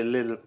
a 0.00 0.04
little 0.04 0.38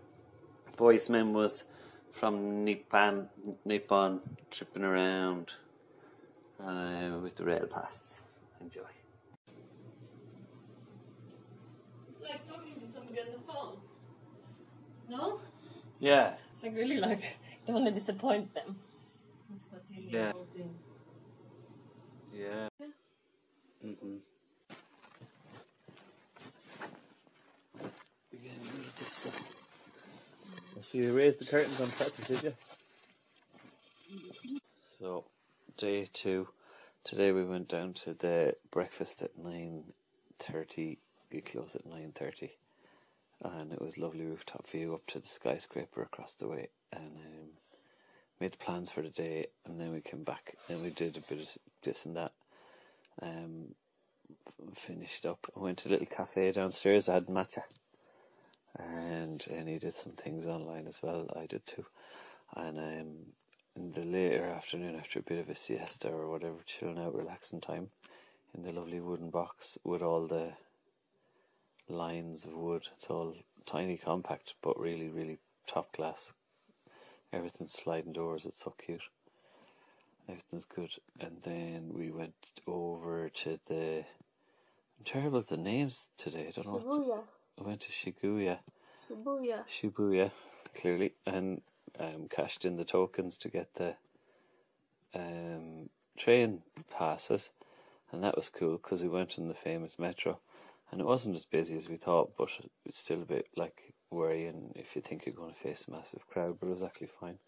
voice 0.78 1.10
memos 1.10 1.66
from 2.12 2.64
Nippon, 2.64 3.30
Nippon 3.66 4.22
tripping 4.50 4.84
around 4.84 5.52
uh, 6.64 7.20
with 7.22 7.36
the 7.36 7.44
rail 7.44 7.68
pass. 7.68 8.22
Enjoy. 8.62 8.82
It's 12.10 12.22
like 12.22 12.46
talking 12.46 12.74
to 12.76 12.86
somebody 12.86 13.20
on 13.20 13.28
the 13.34 13.40
phone. 13.52 13.78
No? 15.10 15.40
Yeah. 16.00 16.34
It's 16.52 16.64
like 16.64 16.76
really 16.76 16.98
like 16.98 17.38
don't 17.66 17.76
want 17.76 17.88
to 17.88 17.94
disappoint 17.94 18.54
them. 18.54 18.78
Yeah. 20.10 20.32
Yeah. 22.34 22.68
So 30.96 31.02
you 31.02 31.14
raised 31.14 31.40
the 31.40 31.46
curtains 31.46 31.82
on 31.82 31.90
purpose, 31.90 32.26
did 32.26 32.44
you? 32.44 32.54
So, 34.98 35.26
day 35.76 36.08
two. 36.14 36.48
Today 37.04 37.34
we 37.34 37.44
went 37.44 37.68
down 37.68 37.92
to 38.06 38.14
the 38.14 38.56
breakfast 38.72 39.22
at 39.22 39.38
nine 39.38 39.84
thirty. 40.40 41.00
We 41.34 41.42
closed 41.42 41.76
at 41.76 41.86
nine 41.86 42.14
thirty, 42.16 42.52
and 43.44 43.74
it 43.74 43.82
was 43.82 43.98
lovely 43.98 44.24
rooftop 44.24 44.70
view 44.70 44.94
up 44.94 45.06
to 45.08 45.20
the 45.20 45.28
skyscraper 45.28 46.02
across 46.02 46.34
the 46.36 46.48
way, 46.48 46.70
and 46.94 47.18
um, 47.18 47.50
made 48.40 48.54
the 48.54 48.58
plans 48.58 48.90
for 48.90 49.02
the 49.02 49.10
day, 49.10 49.48
and 49.66 49.82
then 49.82 49.92
we 49.92 50.00
came 50.00 50.24
back 50.24 50.56
and 50.70 50.82
we 50.82 50.92
did 50.92 51.18
a 51.18 51.20
bit 51.20 51.42
of 51.42 51.58
this 51.84 52.06
and 52.06 52.16
that. 52.16 52.32
Um, 53.22 53.76
finished 54.76 55.26
up. 55.26 55.46
I 55.58 55.60
went 55.60 55.80
to 55.80 55.90
a 55.90 55.92
little 55.92 56.06
cafe 56.06 56.54
downstairs. 56.54 57.10
I 57.10 57.16
had 57.16 57.26
matcha, 57.26 57.64
and 58.78 59.46
and 59.50 59.68
he 59.68 59.78
did 59.78 59.96
some 59.96 60.14
things 60.14 60.46
online 60.46 60.88
as 60.88 61.00
well. 61.02 61.28
I 61.36 61.46
did 61.46 61.66
too, 61.66 61.86
and 62.56 62.78
um, 62.78 63.16
in 63.76 63.92
the 63.92 64.06
later 64.06 64.46
afternoon, 64.46 64.96
after 64.96 65.20
a 65.20 65.24
bit 65.24 65.40
of 65.40 65.50
a 65.50 65.56
siesta 65.56 66.10
or 66.10 66.30
whatever, 66.30 66.58
chilling 66.66 67.00
out, 67.00 67.16
relaxing 67.16 67.62
time, 67.62 67.90
in 68.54 68.64
the 68.64 68.72
lovely 68.72 69.00
wooden 69.00 69.30
box 69.30 69.78
with 69.84 70.02
all 70.02 70.28
the 70.28 70.54
lines 71.88 72.46
of 72.46 72.54
wood. 72.54 72.88
It's 72.96 73.08
all 73.08 73.36
tiny, 73.66 73.98
compact, 73.98 74.56
but 74.62 74.80
really, 74.80 75.10
really 75.10 75.40
top 75.68 75.94
class 75.94 76.34
everything's 77.36 77.74
sliding 77.74 78.14
doors. 78.14 78.46
It's 78.46 78.64
so 78.64 78.74
cute. 78.84 79.02
Everything's 80.28 80.66
good. 80.66 80.92
And 81.20 81.38
then 81.44 81.92
we 81.94 82.10
went 82.12 82.34
over 82.66 83.30
to 83.30 83.60
the. 83.68 84.06
I'm 84.98 85.06
terrible 85.06 85.40
at 85.40 85.48
the 85.48 85.58
names 85.58 86.06
today. 86.18 86.48
I 86.48 86.52
don't 86.52 86.68
know. 86.68 86.80
To, 86.80 87.24
I 87.60 87.64
went 87.64 87.82
to 87.82 87.92
Shibuya, 87.92 88.60
Shibuya. 89.08 89.64
Shibuya, 89.70 90.32
clearly, 90.74 91.14
and 91.26 91.62
um, 92.00 92.28
cashed 92.30 92.66
in 92.66 92.76
the 92.76 92.84
tokens 92.84 93.38
to 93.40 93.50
get 93.50 93.74
the 93.76 93.96
um, 95.14 95.90
train 96.18 96.62
passes, 96.92 97.52
and 98.12 98.24
that 98.24 98.36
was 98.36 98.50
cool 98.50 98.78
because 98.78 99.02
we 99.02 99.08
went 99.10 99.38
in 99.38 99.48
the 99.48 99.54
famous 99.54 99.98
metro, 99.98 100.40
and 100.92 101.00
it 101.00 101.08
wasn't 101.08 101.36
as 101.36 101.46
busy 101.46 101.78
as 101.78 101.88
we 101.88 101.96
thought, 101.98 102.34
but 102.38 102.50
it's 102.86 103.00
still 103.00 103.22
a 103.22 103.26
bit 103.26 103.48
like 103.56 103.94
worrying 104.12 104.74
if 104.76 104.96
you 104.96 105.02
think 105.02 105.26
you're 105.26 105.36
going 105.36 105.54
to 105.54 105.60
face 105.60 105.86
a 105.88 105.92
massive 105.92 106.28
crowd, 106.28 106.58
but 106.60 106.68
it 106.68 106.74
was 106.74 106.84
actually 106.84 107.10
fine. 107.20 107.40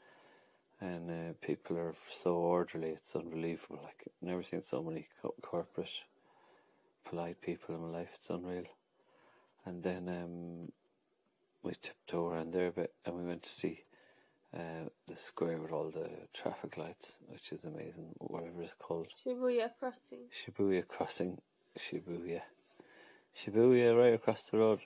And 0.79 1.09
uh, 1.09 1.33
people 1.41 1.77
are 1.77 1.95
so 2.09 2.35
orderly; 2.35 2.89
it's 2.89 3.15
unbelievable. 3.15 3.79
Like 3.83 4.03
I've 4.05 4.27
never 4.27 4.43
seen 4.43 4.61
so 4.61 4.81
many 4.83 5.07
co- 5.21 5.33
corporate, 5.41 5.89
polite 7.03 7.41
people 7.41 7.75
in 7.75 7.81
my 7.81 7.97
life. 7.99 8.11
It's 8.13 8.29
unreal. 8.29 8.65
And 9.67 9.83
then 9.83 10.07
um, 10.07 10.71
we 11.61 11.73
tipped 11.81 12.13
over 12.13 12.35
around 12.35 12.53
there 12.53 12.67
a 12.67 12.71
bit, 12.71 12.93
and 13.05 13.15
we 13.15 13.25
went 13.25 13.43
to 13.43 13.49
see 13.49 13.83
uh, 14.55 14.87
the 15.09 15.17
square 15.17 15.57
with 15.57 15.73
all 15.73 15.91
the 15.91 16.09
traffic 16.33 16.77
lights, 16.77 17.19
which 17.27 17.51
is 17.51 17.65
amazing. 17.65 18.15
Whatever 18.19 18.61
it's 18.61 18.73
called, 18.79 19.07
Shibuya 19.25 19.71
crossing. 19.77 20.19
Shibuya 20.31 20.87
Crossing, 20.87 21.41
Shibuya, 21.77 22.43
Shibuya, 23.35 23.97
right 23.97 24.13
across 24.13 24.43
the 24.43 24.57
road. 24.57 24.79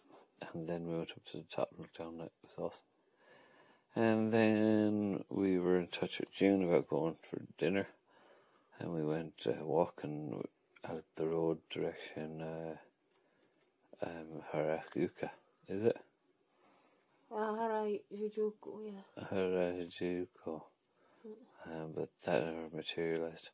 And 0.51 0.67
then 0.67 0.87
we 0.87 0.95
went 0.95 1.11
up 1.11 1.23
to 1.25 1.37
the 1.37 1.43
top 1.43 1.69
and 1.71 1.81
looked 1.81 1.99
down. 1.99 2.17
That 2.17 2.31
was 2.41 2.51
awesome. 2.57 2.81
And 3.95 4.33
then 4.33 5.23
we 5.29 5.59
were 5.59 5.77
in 5.77 5.89
touch 5.89 6.19
with 6.19 6.33
June 6.33 6.63
about 6.63 6.87
going 6.87 7.17
for 7.21 7.41
dinner, 7.59 7.87
and 8.79 8.95
we 8.95 9.03
went 9.03 9.45
uh, 9.45 9.63
walking 9.63 10.43
out 10.89 11.03
the 11.17 11.27
road 11.27 11.59
direction 11.69 12.41
uh, 12.41 12.77
um, 14.03 14.41
Harajuku. 14.53 15.29
Is 15.67 15.85
it 15.85 15.97
Harajuku, 17.31 18.51
yeah. 18.85 19.23
Harajuku? 19.31 20.61
Um, 21.65 21.91
but 21.95 22.09
that 22.25 22.45
never 22.45 22.75
materialised. 22.75 23.51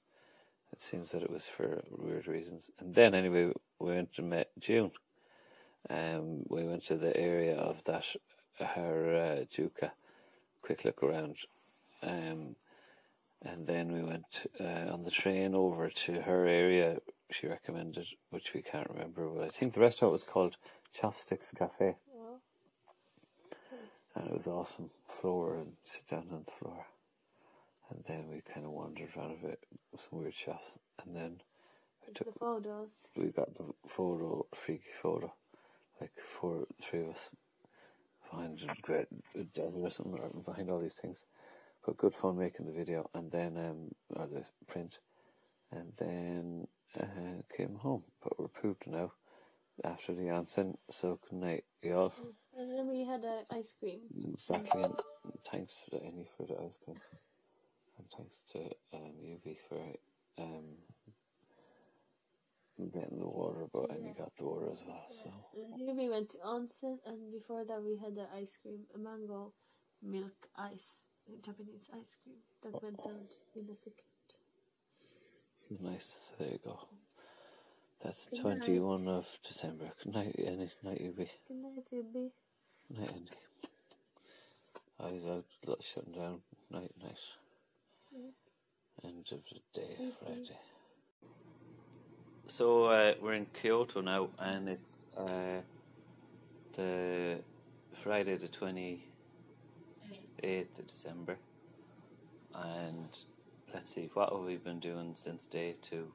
It 0.72 0.82
seems 0.82 1.12
that 1.12 1.22
it 1.22 1.30
was 1.30 1.46
for 1.46 1.84
weird 1.92 2.28
reasons. 2.28 2.72
And 2.80 2.96
then 2.96 3.14
anyway, 3.14 3.52
we 3.80 3.94
went 3.94 4.18
and 4.18 4.30
met 4.30 4.50
June. 4.60 4.92
Um, 5.90 6.44
we 6.50 6.64
went 6.66 6.84
to 6.86 6.96
the 6.96 7.16
area 7.16 7.56
of 7.56 7.84
that 7.86 8.06
Harajuku, 8.60 9.92
quick 10.62 10.84
look 10.84 11.04
around. 11.04 11.38
Um, 12.02 12.56
and 13.44 13.68
then 13.68 13.92
we 13.92 14.02
went 14.02 14.50
uh, 14.60 14.92
on 14.92 15.04
the 15.04 15.12
train 15.12 15.54
over 15.54 15.90
to 15.90 16.22
her 16.22 16.48
area 16.48 16.98
she 17.32 17.48
recommended, 17.48 18.08
which 18.30 18.54
we 18.54 18.62
can't 18.62 18.90
remember, 18.90 19.28
but 19.30 19.44
I 19.44 19.50
think 19.50 19.74
the 19.74 19.82
restaurant 19.82 20.12
was 20.12 20.24
called 20.24 20.58
Chopsticks 20.94 21.52
Cafe. 21.58 21.96
Oh. 22.16 22.40
And 24.16 24.28
it 24.28 24.34
was 24.34 24.48
awesome. 24.48 24.90
Floor 25.08 25.58
and 25.58 25.74
sit 25.84 26.08
down 26.08 26.28
on 26.32 26.44
the 26.46 26.52
floor. 26.52 26.86
And 27.90 28.04
then 28.08 28.30
we 28.30 28.42
kind 28.54 28.66
of 28.66 28.72
wandered 28.72 29.10
around 29.16 29.32
a 29.32 29.48
bit, 29.48 29.60
some 29.96 30.20
weird 30.20 30.34
shops. 30.34 30.78
And 31.06 31.16
then 31.16 31.42
we 32.06 32.14
The 32.14 32.24
took 32.26 32.40
photos. 32.40 32.90
we 33.16 33.28
got 33.28 33.56
the 33.56 33.66
photo, 33.88 34.46
freaky 34.54 34.92
photo, 35.02 35.34
like 36.02 36.12
four, 36.18 36.66
three 36.82 37.02
of 37.02 37.10
us 37.10 37.30
behind 38.30 38.62
a 38.68 38.82
great 38.82 39.08
devil 39.54 39.86
or 39.86 39.90
something, 39.90 40.44
behind 40.46 40.70
all 40.70 40.80
these 40.80 40.94
things. 40.94 41.26
But 41.86 41.98
good 41.98 42.14
fun 42.14 42.38
making 42.38 42.66
the 42.66 42.74
video, 42.74 43.10
and 43.14 43.32
then 43.32 43.58
um, 43.58 43.92
or 44.14 44.28
the 44.28 44.44
print, 44.68 45.00
and 45.72 45.94
then 45.98 46.68
uh, 47.00 47.42
came 47.56 47.76
home. 47.76 48.04
But 48.24 48.40
we're 48.40 48.48
pooped 48.48 48.88
now 48.88 49.14
after 49.84 50.14
the 50.14 50.24
onsen. 50.24 50.78
So 50.90 51.20
good 51.30 51.40
night, 51.40 51.64
y'all. 51.82 52.14
And 52.58 52.72
then 52.72 52.88
we 52.90 53.04
had 53.06 53.24
uh, 53.24 53.44
ice 53.52 53.76
cream. 53.80 54.02
Exactly, 54.34 54.84
and 54.84 54.94
thanks 55.50 55.76
for 55.76 55.98
the 55.98 56.04
any 56.04 56.26
for 56.36 56.46
the 56.48 56.60
ice 56.64 56.78
cream, 56.84 57.00
and 57.98 58.08
thanks 58.10 58.42
to 58.54 58.60
um, 58.94 59.14
Yubi 59.24 59.58
for 59.70 59.82
um 60.40 60.78
getting 62.94 63.20
the 63.20 63.28
water, 63.28 63.68
but 63.74 63.90
and 63.92 64.06
you 64.06 64.14
got 64.18 64.36
the 64.38 64.46
water 64.46 64.72
as 64.72 64.84
well. 64.88 65.06
So 65.10 65.32
And 65.54 65.98
we 65.98 66.10
went 66.10 66.30
to 66.32 66.38
onsen, 66.40 66.98
and 67.06 67.32
before 67.32 67.66
that 67.66 67.82
we 67.84 67.98
had 67.98 68.16
the 68.16 68.28
ice 68.36 68.58
cream, 68.62 68.86
a 68.96 68.98
mango 68.98 69.54
milk 70.02 70.48
ice, 70.56 71.02
Japanese 71.44 71.90
ice 71.94 72.18
cream 72.24 72.38
that 72.64 72.82
went 72.82 72.98
down 72.98 73.26
in 73.56 73.70
a 73.72 73.76
second. 73.76 74.17
Nice. 75.82 76.18
So 76.22 76.44
there 76.44 76.54
you 76.54 76.60
go. 76.64 76.80
That's 78.04 78.26
the 78.26 78.30
Good 78.38 78.46
night. 78.46 78.58
twenty 78.66 78.80
one 78.80 79.08
of 79.08 79.28
December. 79.48 79.92
Good 80.04 80.14
night, 80.14 80.36
Annie. 80.40 80.70
Night, 80.84 81.02
Yubi. 81.02 81.30
Good 81.48 81.58
night, 81.58 81.88
Yubi. 81.94 82.30
Night, 82.98 83.12
Andy. 83.14 83.32
Eyes 85.00 85.26
out, 85.30 85.46
lot 85.68 85.84
shutting 85.84 86.14
down. 86.14 86.42
Night, 86.72 86.92
night. 87.04 87.20
End 89.04 89.28
of 89.32 89.42
the 89.50 89.80
day, 89.80 89.88
Sweet 89.96 90.14
Friday. 90.20 90.36
dreams. 90.36 90.50
So 92.48 92.86
uh, 92.86 93.14
we're 93.22 93.34
in 93.34 93.46
Kyoto 93.54 94.02
now, 94.02 94.30
and 94.40 94.70
it's 94.70 95.04
uh, 95.18 95.62
the 96.74 97.40
Friday 97.94 98.38
the 98.38 98.48
twenty 98.48 99.04
eighth 100.42 100.80
of 100.80 100.88
December, 100.88 101.38
and 102.56 103.10
let's 103.74 103.94
see 103.94 104.10
what 104.14 104.32
have 104.32 104.44
we 104.44 104.58
been 104.58 104.80
doing 104.80 105.16
since 105.16 105.46
day 105.46 105.76
two. 105.82 106.12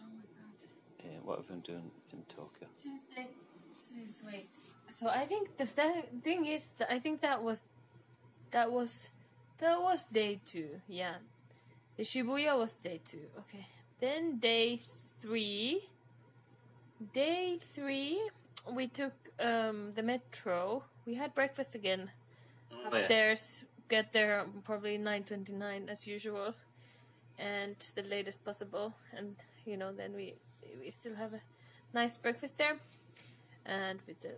Oh 0.00 0.06
my 0.14 0.24
god. 0.36 1.16
Uh, 1.16 1.20
what 1.24 1.38
have 1.38 1.48
we 1.48 1.54
been 1.54 1.62
doing 1.62 1.90
in 2.12 2.22
Tokyo? 2.28 2.68
Tuesday. 2.74 3.28
Just 3.74 4.24
wait. 4.26 4.48
So 4.88 5.08
I 5.08 5.24
think 5.24 5.56
the 5.56 5.66
th- 5.66 6.06
thing 6.22 6.46
is, 6.46 6.74
I 6.88 6.98
think 6.98 7.20
that 7.22 7.42
was, 7.42 7.62
that 8.50 8.70
was, 8.72 9.10
that 9.58 9.80
was 9.80 10.04
day 10.04 10.40
two. 10.44 10.80
Yeah, 10.88 11.14
the 11.96 12.02
Shibuya 12.02 12.58
was 12.58 12.74
day 12.74 13.00
two. 13.04 13.26
Okay, 13.38 13.66
then 14.00 14.38
day 14.38 14.78
three. 15.20 15.88
Day 17.14 17.58
three, 17.74 18.20
we 18.70 18.86
took 18.86 19.14
um, 19.38 19.92
the 19.94 20.02
metro. 20.02 20.84
We 21.06 21.14
had 21.14 21.34
breakfast 21.34 21.74
again 21.74 22.10
upstairs. 22.84 23.64
Get 23.88 24.12
there 24.12 24.44
probably 24.64 24.98
nine 24.98 25.24
twenty 25.24 25.54
nine 25.54 25.88
as 25.88 26.06
usual, 26.06 26.54
and 27.38 27.76
the 27.94 28.02
latest 28.02 28.44
possible. 28.44 28.94
And 29.16 29.36
you 29.64 29.76
know, 29.76 29.92
then 29.92 30.14
we 30.14 30.34
we 30.80 30.90
still 30.90 31.16
have 31.16 31.32
a 31.34 31.40
nice 31.92 32.18
breakfast 32.18 32.58
there, 32.58 32.78
and 33.64 34.00
with 34.06 34.24
a 34.24 34.34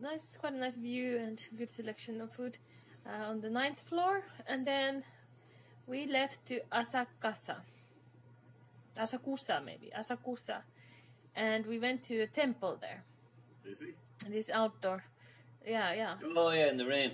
nice, 0.00 0.36
quite 0.38 0.52
a 0.52 0.56
nice 0.56 0.76
view 0.76 1.18
and 1.18 1.44
good 1.56 1.70
selection 1.70 2.20
of 2.20 2.32
food 2.32 2.58
uh, 3.06 3.24
on 3.30 3.40
the 3.40 3.50
ninth 3.50 3.80
floor. 3.80 4.22
And 4.46 4.66
then 4.66 5.04
we 5.86 6.06
left 6.06 6.46
to 6.46 6.60
Asakasa, 6.72 7.56
Asakusa 8.96 9.64
maybe, 9.64 9.90
Asakusa, 9.96 10.62
and 11.34 11.66
we 11.66 11.78
went 11.78 12.02
to 12.02 12.20
a 12.20 12.26
temple 12.26 12.78
there. 12.80 13.04
Did 13.64 13.76
we? 13.80 13.94
This 14.28 14.50
outdoor, 14.50 15.04
yeah, 15.66 15.92
yeah. 15.92 16.14
Oh 16.34 16.50
yeah, 16.50 16.70
in 16.70 16.76
the 16.76 16.86
rain. 16.86 17.12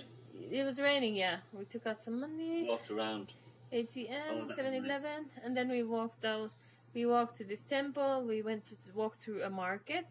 It 0.51 0.63
was 0.63 0.79
raining, 0.79 1.15
yeah. 1.15 1.37
We 1.53 1.65
took 1.65 1.85
out 1.85 2.01
some 2.01 2.19
money, 2.19 2.65
Walked 2.67 2.89
around. 2.91 3.33
ATM, 3.73 4.47
that 4.47 4.55
7 4.55 4.73
Eleven, 4.73 5.25
and 5.43 5.57
then 5.57 5.69
we 5.69 5.83
walked 5.83 6.21
down. 6.21 6.49
We 6.93 7.05
walked 7.05 7.37
to 7.37 7.43
this 7.43 7.63
temple. 7.63 8.23
We 8.27 8.41
went 8.43 8.65
to, 8.65 8.75
to 8.75 8.93
walk 8.93 9.17
through 9.17 9.41
a 9.41 9.49
market. 9.49 10.05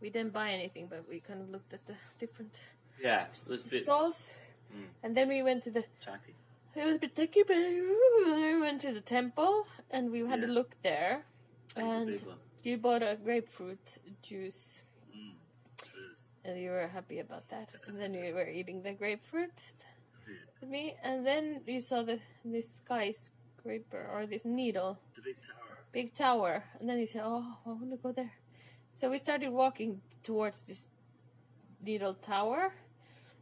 We 0.00 0.08
didn't 0.10 0.32
buy 0.32 0.50
anything, 0.50 0.86
but 0.88 1.06
we 1.08 1.20
kind 1.20 1.40
of 1.42 1.50
looked 1.50 1.72
at 1.74 1.86
the 1.86 1.94
different 2.18 2.58
Yeah, 3.00 3.24
it 3.24 3.48
was 3.48 3.62
bit 3.62 3.84
stalls. 3.84 4.34
And 5.02 5.16
then 5.16 5.28
we 5.28 5.42
went 5.42 5.62
to 5.64 5.70
the. 5.70 5.84
It 6.74 6.84
was 6.84 6.96
a 6.96 6.98
bit 6.98 7.14
tacky, 7.14 7.42
but 7.46 7.56
we 7.56 8.60
went 8.60 8.80
to 8.80 8.92
the 8.92 9.00
temple 9.00 9.66
and 9.90 10.10
we 10.10 10.26
had 10.26 10.42
a 10.42 10.48
look 10.48 10.74
there. 10.82 11.22
That 11.74 11.84
And 11.84 12.22
you 12.62 12.78
bought 12.78 13.02
a 13.02 13.16
grapefruit 13.22 13.98
juice, 14.22 14.82
Mm. 15.14 15.34
And 16.44 16.60
you 16.60 16.70
were 16.70 16.88
happy 16.88 17.20
about 17.20 17.48
that. 17.50 17.74
And 17.86 18.00
then 18.00 18.12
we 18.12 18.32
were 18.32 18.48
eating 18.48 18.82
the 18.82 18.92
grapefruit 18.92 19.52
me, 20.68 20.96
and 21.02 21.26
then 21.26 21.62
we 21.66 21.80
saw 21.80 22.02
the 22.02 22.18
this 22.44 22.76
skyscraper 22.82 24.08
or 24.12 24.26
this 24.26 24.44
needle, 24.44 24.98
The 25.14 25.22
big 25.22 25.40
tower. 25.40 25.78
big 25.92 26.14
tower, 26.14 26.64
and 26.80 26.88
then 26.88 26.98
he 26.98 27.06
said, 27.06 27.22
"Oh, 27.24 27.44
I 27.66 27.68
want 27.70 27.90
to 27.90 27.96
go 27.96 28.12
there." 28.12 28.32
So 28.92 29.10
we 29.10 29.18
started 29.18 29.50
walking 29.50 30.00
towards 30.22 30.62
this 30.62 30.88
needle 31.84 32.14
tower, 32.14 32.72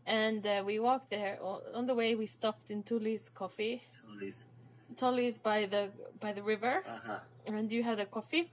and 0.06 0.46
uh, 0.46 0.62
we 0.66 0.78
walked 0.78 1.10
there. 1.10 1.38
On 1.74 1.86
the 1.86 1.94
way, 1.94 2.14
we 2.14 2.26
stopped 2.26 2.70
in 2.70 2.82
Tully's 2.82 3.28
Coffee. 3.30 3.82
Tully's. 4.00 4.44
Tully's 4.96 5.38
by 5.38 5.66
the 5.66 5.90
by 6.20 6.32
the 6.32 6.42
river, 6.42 6.82
Uh 6.86 6.98
huh. 7.06 7.19
and 7.46 7.72
you 7.72 7.82
had 7.82 7.98
a 8.00 8.06
coffee, 8.06 8.50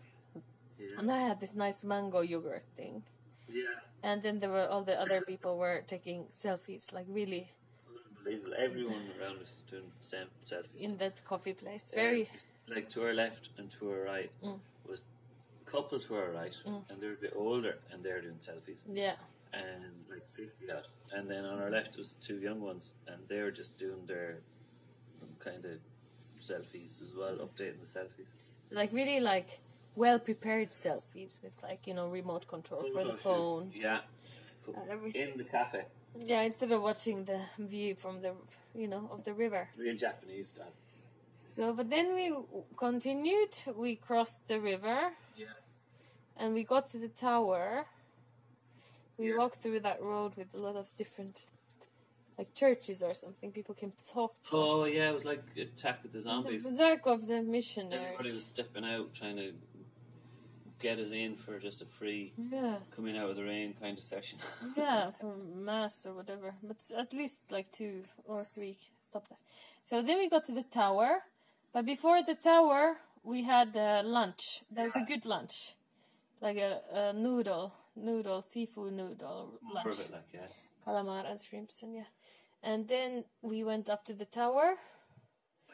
Yeah. 0.80 1.00
and 1.00 1.12
I 1.12 1.18
had 1.28 1.40
this 1.40 1.54
nice 1.56 1.84
mango 1.84 2.22
yogurt 2.22 2.64
thing. 2.76 3.04
Yeah. 3.50 3.64
And 4.04 4.24
then 4.24 4.40
there 4.40 4.50
were 4.50 4.68
all 4.70 4.84
the 4.84 4.96
other 5.00 5.22
people 5.22 5.58
were 5.58 5.82
taking 5.86 6.28
selfies, 6.32 6.94
like 6.94 7.06
really 7.10 7.52
Unbelievable. 8.20 8.54
Everyone 8.58 9.04
around 9.20 9.40
us 9.42 9.58
doing 9.70 9.84
sem- 10.02 10.28
selfies. 10.46 10.80
in 10.82 10.98
that 10.98 11.24
coffee 11.26 11.54
place. 11.54 11.90
Uh, 11.94 11.96
Very 11.96 12.30
like 12.68 12.90
to 12.90 13.04
our 13.04 13.14
left 13.14 13.50
and 13.58 13.72
to 13.72 13.90
our 13.90 14.04
right 14.04 14.32
Mm. 14.44 14.60
was 14.88 15.04
a 15.66 15.70
couple 15.72 16.00
to 16.00 16.16
our 16.16 16.32
right, 16.32 16.56
and 16.66 17.02
they're 17.02 17.14
a 17.14 17.22
bit 17.28 17.34
older, 17.36 17.80
and 17.92 18.04
they're 18.04 18.22
doing 18.22 18.38
selfies, 18.40 18.82
yeah. 18.92 19.16
and 19.54 19.94
like 20.10 20.26
fifty 20.34 20.70
odd. 20.72 20.88
And 21.12 21.30
then 21.30 21.46
on 21.46 21.60
our 21.60 21.72
left 21.72 21.98
was 21.98 22.12
two 22.22 22.40
young 22.40 22.62
ones, 22.62 22.94
and 23.08 23.18
they're 23.28 23.52
just 23.52 23.78
doing 23.78 24.06
their 24.06 24.42
kind 25.40 25.64
of 25.66 25.80
selfies 26.42 27.02
as 27.02 27.16
well, 27.18 27.36
updating 27.38 27.80
the 27.82 27.88
selfies. 28.00 28.28
like 28.72 28.92
really 28.94 29.20
like 29.20 29.60
well 29.96 30.20
prepared 30.20 30.72
selfies 30.72 31.42
with 31.44 31.54
like 31.64 31.88
you 31.88 31.94
know 31.94 32.08
remote 32.08 32.48
control 32.48 32.84
for 32.94 33.04
the 33.04 33.12
shoot. 33.12 33.20
phone. 33.20 33.72
Yeah. 33.74 34.02
And 34.68 34.90
everything. 34.90 35.30
In 35.32 35.38
the 35.38 35.46
cafe, 35.46 35.86
Yeah, 36.18 36.42
instead 36.42 36.72
of 36.72 36.82
watching 36.82 37.26
the 37.26 37.40
view 37.58 37.96
from 37.96 38.22
the 38.22 38.34
you 38.76 38.88
know 38.88 39.10
of 39.12 39.24
the 39.24 39.34
river. 39.34 39.70
real 39.78 39.96
Japanese 39.96 40.50
style. 40.50 40.74
So, 41.56 41.74
but 41.74 41.90
then 41.90 42.14
we 42.16 42.34
continued. 42.78 43.54
We 43.76 43.96
crossed 43.96 44.48
the 44.48 44.60
river 44.60 45.14
Yeah. 45.36 45.48
and 46.38 46.54
we 46.54 46.64
got 46.64 46.88
to 46.90 46.98
the 46.98 47.10
tower. 47.10 47.86
We 49.18 49.30
Yeah. 49.30 49.38
walked 49.38 49.62
through 49.62 49.82
that 49.82 50.02
road 50.02 50.36
with 50.36 50.54
a 50.54 50.58
lot 50.58 50.76
of 50.76 50.96
different 50.96 51.42
like 52.38 52.54
churches 52.54 53.04
or 53.04 53.14
something. 53.14 53.52
People 53.52 53.76
came 53.76 53.92
to 53.92 54.08
talk 54.08 54.42
to 54.44 54.50
Oh 54.54 54.82
us. 54.84 54.94
yeah, 54.94 55.10
it 55.10 55.14
was 55.14 55.26
like 55.26 55.44
Attack 55.58 56.04
with 56.04 56.14
the 56.14 56.22
Zombies. 56.22 56.64
The 56.64 56.70
Berserk 56.70 57.06
of 57.06 57.28
the 57.28 57.42
missionaries. 57.42 58.02
Everybody 58.06 58.30
was 58.32 58.46
stepping 58.46 58.86
out, 58.86 59.14
trying 59.14 59.36
to 59.36 59.54
get 60.80 61.00
us 61.00 61.12
in 61.12 61.36
for 61.36 61.60
just 61.60 61.82
a 61.82 61.86
free 61.86 62.34
Yeah. 62.52 62.78
coming 62.96 63.18
out 63.18 63.30
of 63.30 63.36
the 63.36 63.44
rain 63.44 63.74
kind 63.82 63.98
of 63.98 64.04
session. 64.04 64.40
Yeah, 64.78 65.12
for 65.12 65.36
mass 65.56 66.06
or 66.06 66.14
whatever. 66.14 66.56
But 66.64 66.78
at 66.98 67.14
least 67.14 67.42
like 67.52 67.72
two 67.72 68.04
or 68.26 68.44
three 68.44 68.78
Stop 69.02 69.26
us. 69.32 69.42
So 69.84 70.02
then 70.04 70.20
we 70.20 70.30
got 70.30 70.44
to 70.46 70.52
the 70.52 70.64
tower. 70.64 71.24
But 71.74 71.86
before 71.86 72.22
the 72.24 72.36
tower, 72.36 72.98
we 73.24 73.44
had 73.44 73.76
uh, 73.76 74.02
lunch. 74.06 74.62
That 74.72 74.84
was 74.86 74.96
a 74.96 75.02
good 75.08 75.26
lunch. 75.26 75.76
Like 76.42 76.58
a, 76.58 76.80
a 76.94 77.14
noodle, 77.14 77.74
noodle, 77.96 78.42
seafood 78.44 78.94
noodle 78.94 79.60
lunch. 79.74 80.00
It, 80.00 80.12
like 80.12 80.30
yeah. 80.34 80.48
Calamar 80.86 81.26
and 81.30 81.40
shrimps 81.42 81.82
and 81.84 81.96
yeah. 81.96 82.10
And 82.62 82.88
then 82.88 83.24
we 83.42 83.64
went 83.64 83.90
up 83.90 84.06
to 84.06 84.14
the 84.14 84.26
tower. 84.26 84.76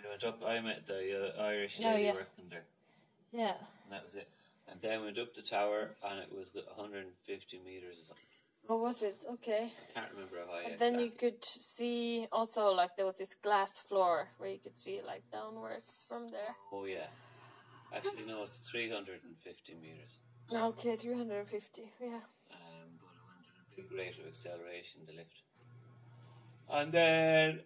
We 0.02 0.10
went 0.10 0.24
up. 0.24 0.42
I 0.46 0.60
met 0.62 0.86
the 0.88 1.34
uh, 1.38 1.42
Irish 1.44 1.80
Oh, 1.84 1.88
lady 1.90 2.04
yeah. 2.04 2.14
working 2.14 2.46
there, 2.50 2.64
Yeah. 3.34 3.56
and 3.84 3.92
that 3.92 4.06
was 4.06 4.16
it. 4.16 4.30
And 4.68 4.82
then 4.82 5.00
we 5.00 5.06
went 5.06 5.20
up 5.20 5.36
the 5.36 5.42
tower, 5.42 5.96
and 6.04 6.20
it 6.20 6.32
was 6.36 6.52
150 6.56 7.60
meters. 7.64 7.96
Or 8.02 8.08
something. 8.08 8.26
What 8.68 8.80
was 8.80 9.04
it? 9.04 9.18
Okay. 9.34 9.72
I 9.96 10.00
can't 10.00 10.12
remember 10.14 10.38
how 10.46 10.54
high. 10.54 10.72
And 10.72 10.80
then 10.80 11.00
you 11.00 11.12
could 11.12 11.46
see 11.46 12.28
also 12.32 12.72
like 12.74 12.96
there 12.98 13.06
was 13.06 13.18
this 13.18 13.36
glass 13.36 13.80
floor 13.80 14.30
where 14.40 14.50
you 14.50 14.58
could 14.58 14.78
see 14.80 15.02
like 15.06 15.22
downwards 15.32 16.04
from 16.08 16.32
there. 16.32 16.56
Oh 16.74 16.86
yeah. 16.86 17.08
Actually, 17.96 18.26
no, 18.28 18.44
it's 18.44 18.58
350 18.58 19.76
meters. 19.76 20.20
Okay, 20.52 20.96
350. 20.96 21.82
Yeah. 22.02 22.08
Um, 22.08 22.22
but 23.00 23.14
it 23.14 23.24
went 23.28 23.46
at 23.46 23.62
a 23.62 23.76
big 23.76 23.92
rate 23.98 24.18
of 24.20 24.28
acceleration, 24.28 25.02
the 25.06 25.14
lift. 25.14 25.44
And 26.70 26.92
then 26.92 27.60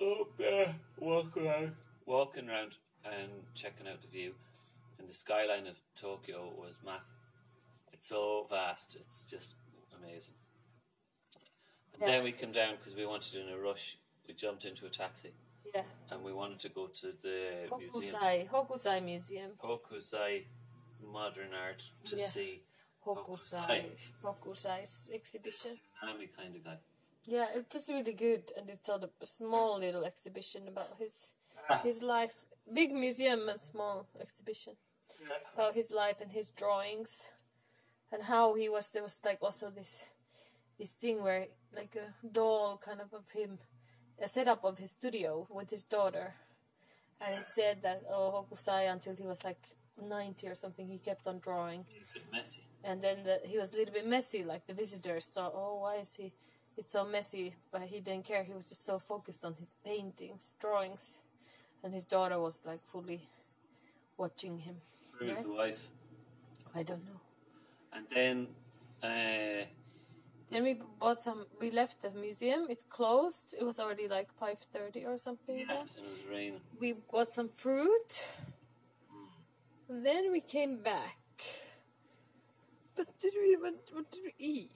up 0.00 0.36
there, 0.36 0.74
walk 0.98 1.36
around, 1.36 1.72
walking 2.04 2.50
around 2.50 2.76
and 3.04 3.30
checking 3.54 3.88
out 3.88 4.02
the 4.02 4.08
view. 4.08 4.34
And 4.98 5.08
the 5.08 5.14
skyline 5.14 5.66
of 5.66 5.76
Tokyo 5.94 6.52
was 6.56 6.78
massive. 6.84 7.14
It's 7.92 8.08
so 8.08 8.46
vast, 8.50 8.96
it's 8.96 9.22
just 9.24 9.54
amazing. 9.96 10.34
And 11.92 12.02
Yeah. 12.02 12.08
then 12.08 12.24
we 12.24 12.32
came 12.32 12.52
down 12.52 12.76
because 12.76 12.94
we 12.94 13.06
wanted 13.06 13.34
in 13.34 13.48
a 13.48 13.58
rush. 13.58 13.98
We 14.26 14.34
jumped 14.34 14.64
into 14.64 14.86
a 14.86 14.90
taxi 14.90 15.34
Yeah. 15.74 15.84
and 16.10 16.22
we 16.22 16.32
wanted 16.32 16.60
to 16.60 16.68
go 16.68 16.86
to 16.88 17.12
the 17.12 17.68
museum. 17.78 18.14
Hokusai, 18.14 18.48
Hokusai 18.48 19.02
Museum. 19.02 19.56
Hokusai 19.58 20.46
Modern 21.00 21.54
Art 21.54 21.92
to 22.04 22.16
Yeah. 22.16 22.26
see 22.26 22.62
Hokusai, 23.04 24.12
Hokusai's 24.22 25.08
exhibition. 25.10 25.70
tsunami 26.02 26.28
kind 26.36 26.54
of 26.56 26.64
guy. 26.64 26.78
Yeah, 27.24 27.50
it 27.54 27.72
was 27.72 27.88
really 27.88 28.12
good, 28.14 28.52
and 28.56 28.70
it's 28.70 28.88
a 28.88 29.10
small 29.24 29.78
little 29.78 30.04
exhibition 30.04 30.68
about 30.68 30.96
his 30.98 31.32
Ah. 31.68 31.78
his 31.82 32.02
life. 32.02 32.44
Big 32.72 32.92
museum, 32.92 33.48
a 33.48 33.56
small 33.56 34.06
exhibition 34.20 34.76
about 35.54 35.74
his 35.74 35.90
life 35.90 36.16
and 36.20 36.30
his 36.32 36.50
drawings, 36.50 37.28
and 38.12 38.22
how 38.22 38.54
he 38.54 38.68
was. 38.68 38.90
There 38.92 39.02
was 39.02 39.20
like 39.24 39.38
also 39.42 39.70
this 39.70 40.04
this 40.78 40.90
thing 40.90 41.22
where 41.22 41.46
like 41.74 41.96
a 41.96 42.26
doll 42.26 42.80
kind 42.84 43.00
of 43.00 43.12
of 43.12 43.30
him, 43.30 43.58
a 44.22 44.28
setup 44.28 44.64
of 44.64 44.78
his 44.78 44.90
studio 44.92 45.46
with 45.50 45.70
his 45.70 45.82
daughter, 45.84 46.34
and 47.20 47.34
it 47.40 47.48
said 47.48 47.82
that 47.82 48.02
oh 48.10 48.44
Hokusai 48.50 48.90
until 48.90 49.14
he 49.16 49.26
was 49.26 49.44
like 49.44 49.62
ninety 50.00 50.46
or 50.48 50.54
something, 50.54 50.86
he 50.88 50.98
kept 50.98 51.26
on 51.26 51.40
drawing 51.40 51.84
He's 51.88 52.10
a 52.10 52.14
bit 52.14 52.22
messy. 52.32 52.62
and 52.84 53.00
then 53.00 53.24
the, 53.24 53.40
he 53.44 53.58
was 53.58 53.74
a 53.74 53.76
little 53.76 53.92
bit 53.94 54.06
messy. 54.06 54.44
Like 54.44 54.66
the 54.66 54.74
visitors 54.74 55.26
thought, 55.26 55.52
"Oh, 55.54 55.78
why 55.82 55.96
is 55.96 56.14
he? 56.14 56.32
It's 56.76 56.92
so 56.92 57.04
messy." 57.04 57.54
But 57.72 57.82
he 57.82 58.00
didn't 58.00 58.24
care. 58.24 58.44
He 58.44 58.54
was 58.54 58.66
just 58.68 58.84
so 58.86 58.98
focused 58.98 59.44
on 59.44 59.54
his 59.58 59.70
paintings, 59.84 60.54
drawings, 60.60 61.10
and 61.82 61.92
his 61.92 62.04
daughter 62.04 62.38
was 62.38 62.62
like 62.64 62.80
fully 62.92 63.28
watching 64.16 64.58
him. 64.58 64.76
Right. 65.20 65.42
the 65.42 65.50
wife? 65.52 65.88
I 66.74 66.82
don't 66.82 67.04
know. 67.04 67.20
And 67.92 68.06
then, 68.14 68.46
uh, 69.02 69.64
Then 70.50 70.62
we 70.62 70.80
bought 71.00 71.20
some. 71.20 71.46
We 71.60 71.70
left 71.70 72.02
the 72.02 72.10
museum. 72.10 72.66
It 72.70 72.88
closed. 72.88 73.54
It 73.58 73.64
was 73.64 73.78
already 73.80 74.08
like 74.08 74.28
five 74.38 74.58
thirty 74.72 75.04
or 75.04 75.18
something. 75.18 75.58
yeah, 75.58 75.80
and 75.80 75.88
it 76.06 76.10
was 76.10 76.24
raining. 76.30 76.60
we 76.80 76.94
got 77.10 77.32
some 77.32 77.48
fruit. 77.48 78.24
And 79.88 80.04
then 80.04 80.30
we 80.32 80.40
came 80.40 80.82
back. 80.82 81.18
But 82.96 83.06
did 83.20 83.34
we? 83.42 83.56
What, 83.56 83.74
what 83.92 84.10
did 84.10 84.22
we 84.24 84.34
eat? 84.38 84.70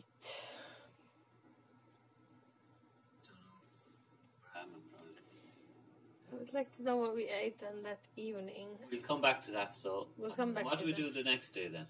Would 6.42 6.54
like 6.54 6.72
to 6.78 6.82
know 6.82 6.96
what 6.96 7.14
we 7.14 7.28
ate 7.28 7.62
on 7.62 7.84
that 7.84 8.00
evening. 8.16 8.66
We'll 8.90 9.00
come 9.00 9.20
back 9.20 9.40
to 9.42 9.52
that. 9.52 9.76
So, 9.76 10.08
We'll 10.18 10.32
come 10.32 10.52
back 10.54 10.64
What 10.64 10.80
do 10.80 10.86
we 10.86 10.92
do 10.92 11.08
the 11.08 11.22
next 11.22 11.50
day 11.50 11.68
then? 11.68 11.86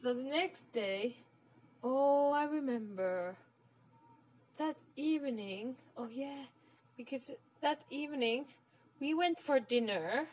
So 0.00 0.14
the 0.14 0.22
next 0.22 0.72
day, 0.72 1.16
oh, 1.84 2.32
I 2.32 2.44
remember 2.44 3.36
that 4.56 4.76
evening. 4.96 5.76
Oh, 5.94 6.08
yeah, 6.10 6.44
because 6.96 7.32
that 7.60 7.82
evening 7.90 8.46
we 8.98 9.12
went 9.12 9.38
for 9.38 9.60
dinner. 9.60 10.24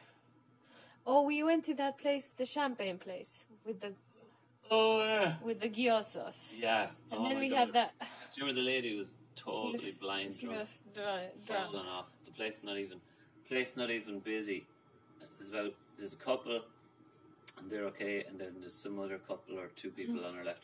Oh, 1.06 1.24
we 1.24 1.44
went 1.44 1.66
to 1.66 1.74
that 1.74 1.98
place, 1.98 2.28
the 2.28 2.46
champagne 2.46 2.98
place, 2.98 3.44
with 3.66 3.82
the 3.82 3.92
Oh 4.72 5.04
yeah. 5.04 5.36
with 5.44 5.60
the 5.60 5.70
gyozas. 5.70 6.54
Yeah. 6.58 6.88
And 7.12 7.20
oh 7.20 7.28
then 7.28 7.40
we 7.40 7.50
God. 7.50 7.58
had 7.58 7.74
that. 7.74 7.94
Do 8.00 8.06
you 8.38 8.44
remember 8.48 8.62
the 8.62 8.68
lady 8.68 8.92
who 8.92 8.98
was 9.00 9.14
totally 9.36 9.92
blind 10.02 10.34
She 10.34 10.46
drunk? 10.46 10.60
was 10.62 10.78
dry, 10.96 11.28
drunk. 11.46 11.72
falling 11.72 11.88
off. 11.88 12.06
The 12.24 12.32
place 12.32 12.62
not 12.64 12.78
even 12.78 13.00
place 13.48 13.74
not 13.76 13.90
even 13.90 14.20
busy. 14.20 14.66
There's 15.38 15.50
about 15.50 15.74
there's 15.98 16.14
a 16.14 16.18
couple 16.18 16.62
and 17.58 17.70
they're 17.72 17.86
okay 17.86 18.24
and 18.28 18.40
then 18.40 18.56
there's 18.60 18.74
some 18.74 19.00
other 19.00 19.18
couple 19.18 19.58
or 19.60 19.68
two 19.76 19.90
people 19.92 20.20
Mm. 20.22 20.28
on 20.30 20.38
our 20.38 20.44
left. 20.46 20.64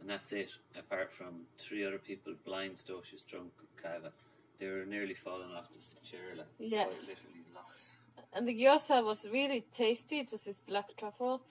And 0.00 0.10
that's 0.10 0.32
it. 0.32 0.50
Apart 0.78 1.12
from 1.12 1.46
three 1.58 1.84
other 1.86 1.98
people 1.98 2.34
blind 2.44 2.76
stocious 2.76 3.24
drunk 3.26 3.52
cava. 3.82 4.12
They 4.58 4.68
were 4.68 4.84
nearly 4.84 5.14
falling 5.14 5.52
off 5.56 5.68
the 5.72 5.80
chair 6.10 6.34
like 6.36 6.46
Yeah. 6.58 6.86
literally 6.86 7.44
lost. 7.54 7.98
And 8.32 8.46
the 8.48 8.54
gyoza 8.54 9.02
was 9.04 9.28
really 9.30 9.62
tasty. 9.72 10.18
It 10.20 10.32
was 10.32 10.46
with 10.46 10.64
black 10.66 10.88
truffle, 10.96 11.42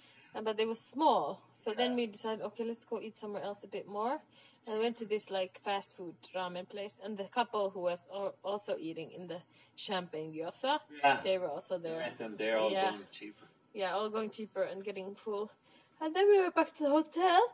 but 0.44 0.58
they 0.58 0.66
were 0.66 0.74
small. 0.94 1.42
So 1.54 1.74
then 1.74 1.96
we 1.96 2.08
decided, 2.08 2.44
okay, 2.46 2.64
let's 2.66 2.86
go 2.86 3.00
eat 3.02 3.16
somewhere 3.18 3.44
else 3.44 3.64
a 3.64 3.68
bit 3.68 3.88
more. 3.88 4.22
And 4.68 4.80
went 4.80 4.96
to 4.98 5.06
this 5.06 5.30
like 5.30 5.60
fast 5.64 5.96
food 5.98 6.16
ramen 6.36 6.68
place. 6.70 7.00
And 7.04 7.18
the 7.18 7.26
couple 7.26 7.70
who 7.72 7.82
was 7.82 8.00
al- 8.14 8.36
also 8.44 8.78
eating 8.80 9.12
in 9.12 9.28
the 9.28 9.42
champagne 9.76 10.34
gyoza, 10.34 10.80
Yeah. 11.04 11.20
they 11.24 11.38
were 11.38 11.50
also 11.50 11.78
there. 11.78 12.00
Met 12.00 12.18
them, 12.18 12.36
they're 12.38 12.58
all 12.58 12.72
Yeah. 12.72 12.92
going 12.92 13.08
cheaper. 13.12 13.48
Yeah, 13.74 13.94
all 13.96 14.10
going 14.10 14.30
cheaper 14.30 14.64
and 14.64 14.84
getting 14.84 15.16
full. 15.16 15.52
And 16.00 16.16
then 16.16 16.28
we 16.28 16.40
went 16.40 16.56
back 16.56 16.76
to 16.78 16.84
the 16.84 16.90
hotel. 16.90 17.54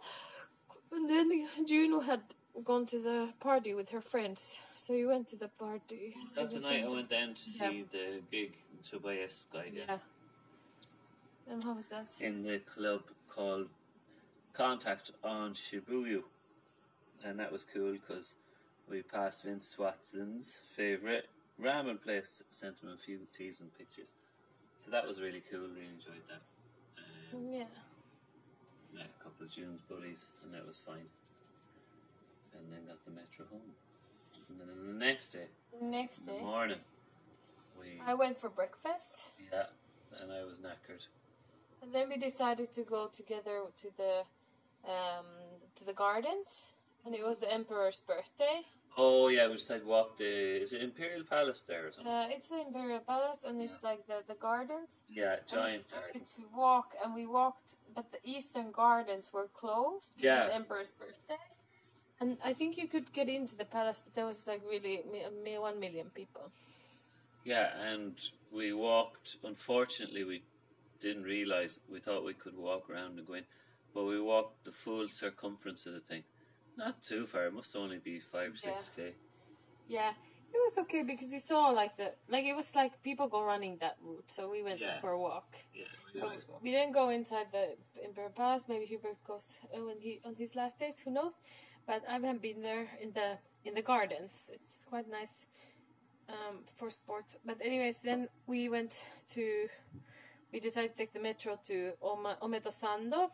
And 0.92 1.10
then 1.10 1.48
Juno 1.66 2.00
had 2.01 2.22
gone 2.63 2.86
to 2.88 3.00
the 3.00 3.34
party 3.39 3.74
with 3.74 3.89
her 3.89 4.01
friends. 4.01 4.58
So 4.75 4.94
we 4.94 5.06
went 5.06 5.28
to 5.30 5.36
the 5.36 5.48
party. 5.50 6.16
That 6.36 6.51
night 6.62 6.84
I 6.84 6.88
went 6.89 7.10
down 7.10 7.34
to 7.36 7.42
see 7.42 7.60
Yeah. 7.60 7.84
the 7.92 8.22
gig 8.32 8.54
Tobias 8.84 9.46
guy 9.51 9.70
yeah. 9.74 9.84
Yeah. 9.88 10.00
And 11.48 11.63
how 11.63 11.74
was 11.74 11.88
that? 11.88 12.08
in 12.20 12.44
the 12.44 12.60
club 12.60 13.04
called 13.30 13.70
Contact 14.54 15.12
on 15.24 15.54
Shibuya, 15.54 16.24
and 17.24 17.40
that 17.40 17.52
was 17.52 17.66
cool 17.74 17.92
because 17.94 18.34
we 18.90 19.02
passed 19.02 19.44
Vince 19.44 19.78
Watson's 19.78 20.58
favorite 20.76 21.28
ramen 21.62 22.02
place, 22.02 22.42
sent 22.50 22.82
him 22.82 22.90
a 22.90 22.98
few 22.98 23.20
teas 23.38 23.60
and 23.60 23.76
pictures. 23.78 24.14
So 24.78 24.92
that 24.92 25.06
was 25.06 25.20
really 25.20 25.44
cool. 25.52 25.62
Really 25.62 25.88
enjoyed 25.88 26.26
that. 26.30 26.42
Um, 27.36 27.52
Yeah. 27.54 27.66
met 28.94 29.10
a 29.20 29.24
couple 29.24 29.46
of 29.46 29.52
June's 29.52 29.82
buddies, 29.82 30.26
and 30.44 30.54
that 30.54 30.66
was 30.66 30.78
fine. 30.78 31.10
And 32.54 32.72
then 32.72 32.86
got 32.88 33.04
the 33.06 33.12
metro 33.12 33.46
home. 33.52 33.76
And 34.50 34.60
then 34.60 34.68
the 34.68 35.06
next 35.06 35.30
day, 35.30 35.48
Next 35.82 36.20
the 36.26 36.32
day, 36.34 36.42
morning, 36.42 36.80
we 37.80 38.02
I 38.06 38.14
went 38.14 38.40
for 38.40 38.50
breakfast. 38.50 39.12
yeah, 39.52 39.68
and 40.20 40.32
I 40.32 40.44
was 40.44 40.58
knackered. 40.58 41.06
And 41.82 41.94
then 41.94 42.10
we 42.10 42.18
decided 42.18 42.72
to 42.74 42.82
go 42.84 43.08
together 43.08 43.62
to 43.78 43.88
the 43.96 44.24
um, 44.90 45.26
to 45.76 45.84
the 45.86 45.94
gardens. 45.94 46.74
And 47.06 47.15
it 47.15 47.24
was 47.25 47.39
the 47.39 47.51
emperor's 47.51 48.01
birthday. 48.01 48.62
Oh 48.98 49.29
yeah, 49.29 49.48
we 49.48 49.53
decided 49.53 49.84
to 49.84 49.88
walk 49.88 50.18
the. 50.18 50.62
Is 50.62 50.74
it 50.74 50.82
Imperial 50.82 51.24
Palace 51.24 51.62
there 51.62 51.88
or 51.88 51.91
something? 51.91 52.12
Uh, 52.12 52.27
it's 52.29 52.50
the 52.50 52.62
imperial 52.68 53.00
palace, 53.00 53.44
and 53.48 53.62
it's 53.62 53.84
like 53.84 54.06
the, 54.08 54.24
the 54.27 54.34
gardens. 54.34 55.03
yeah, 55.10 55.38
giant 55.50 55.89
gardens. 55.91 56.32
to 56.36 56.41
walk, 56.53 56.94
and 57.03 57.15
we 57.15 57.25
walked, 57.25 57.75
but 57.96 58.12
the 58.12 58.20
eastern 58.24 58.72
gardens 58.72 59.32
were 59.32 59.48
closed. 59.53 60.15
because 60.18 60.25
Yeah. 60.25 60.41
of 60.41 60.48
the 60.50 60.56
emperor's 60.56 60.91
birthday. 60.91 61.38
And 62.20 62.38
I 62.44 62.53
think 62.53 62.77
you 62.77 62.88
could 62.88 63.13
get 63.13 63.29
into 63.29 63.56
the 63.56 63.63
palace, 63.63 64.01
but 64.03 64.13
there 64.15 64.25
was 64.25 64.46
like 64.46 64.62
really 64.70 65.03
one 65.58 65.79
million 65.79 66.10
people. 66.10 66.51
Yeah, 67.46 67.70
and 67.79 68.20
we 68.51 68.74
walked. 68.74 69.38
Unfortunately, 69.44 70.25
we 70.25 70.44
didn't 71.00 71.24
realize. 71.24 71.79
We 71.89 72.00
thought 72.01 72.25
we 72.25 72.34
could 72.34 72.58
walk 72.58 72.89
around 72.89 73.18
and 73.18 73.25
go 73.25 73.36
in, 73.36 73.46
but 73.94 74.03
we 74.03 74.20
walked 74.20 74.65
the 74.65 74.74
full 74.74 75.08
circumference 75.08 75.86
of 75.86 75.94
the 75.94 76.01
thing. 76.01 76.24
Not 76.86 77.02
too 77.10 77.26
far. 77.32 77.44
It 77.48 77.54
must 77.54 77.76
only 77.76 78.00
be 78.10 78.16
five, 78.20 78.52
six 78.58 78.90
k. 78.96 79.14
Yeah, 79.98 80.12
it 80.56 80.60
was 80.68 80.76
okay 80.84 81.04
because 81.04 81.30
we 81.32 81.40
saw 81.40 81.62
like 81.82 81.94
the 82.02 82.08
like 82.34 82.46
it 82.46 82.56
was 82.56 82.70
like 82.82 82.94
people 83.04 83.28
go 83.28 83.42
running 83.44 83.78
that 83.84 83.96
route, 84.08 84.30
so 84.36 84.42
we 84.56 84.62
went 84.64 84.80
Yeah. 84.80 85.00
for 85.02 85.12
a 85.12 85.20
walk. 85.20 85.50
Yeah, 85.74 85.86
nice 86.16 86.48
walk. 86.48 86.62
we 86.64 86.72
didn't 86.72 86.94
go 86.94 87.10
inside 87.10 87.48
the 87.52 87.66
Imperial 88.08 88.32
Palace. 88.42 88.64
Maybe 88.70 88.86
Hubert 88.86 89.20
goes 89.28 89.48
uh, 89.76 89.84
when 89.88 90.00
he 90.00 90.12
on 90.28 90.36
his 90.36 90.56
last 90.56 90.80
days. 90.80 90.96
Who 91.04 91.12
knows? 91.12 91.36
But 91.88 92.02
I 92.08 92.14
haven't 92.14 92.42
been 92.42 92.62
there 92.62 92.88
in 93.04 93.12
the 93.14 93.30
in 93.66 93.74
the 93.74 93.82
gardens. 93.92 94.32
It's 94.58 94.86
quite 94.92 95.08
nice 95.20 95.36
um, 96.30 96.56
for 96.78 96.90
sports. 96.92 97.36
But 97.46 97.58
anyways, 97.62 98.00
then 98.00 98.30
we 98.48 98.70
went 98.70 98.94
to. 99.34 99.44
We 100.54 100.60
decided 100.60 100.92
to 100.92 100.98
take 100.98 101.14
the 101.14 101.20
metro 101.20 101.60
to 101.68 101.94
Oma, 102.02 102.38
Ometosando, 102.42 103.30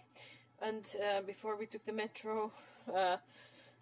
and 0.62 0.84
uh, 1.00 1.22
before 1.22 1.56
we 1.58 1.66
took 1.66 1.86
the 1.86 1.94
metro, 1.94 2.52
uh, 2.94 3.18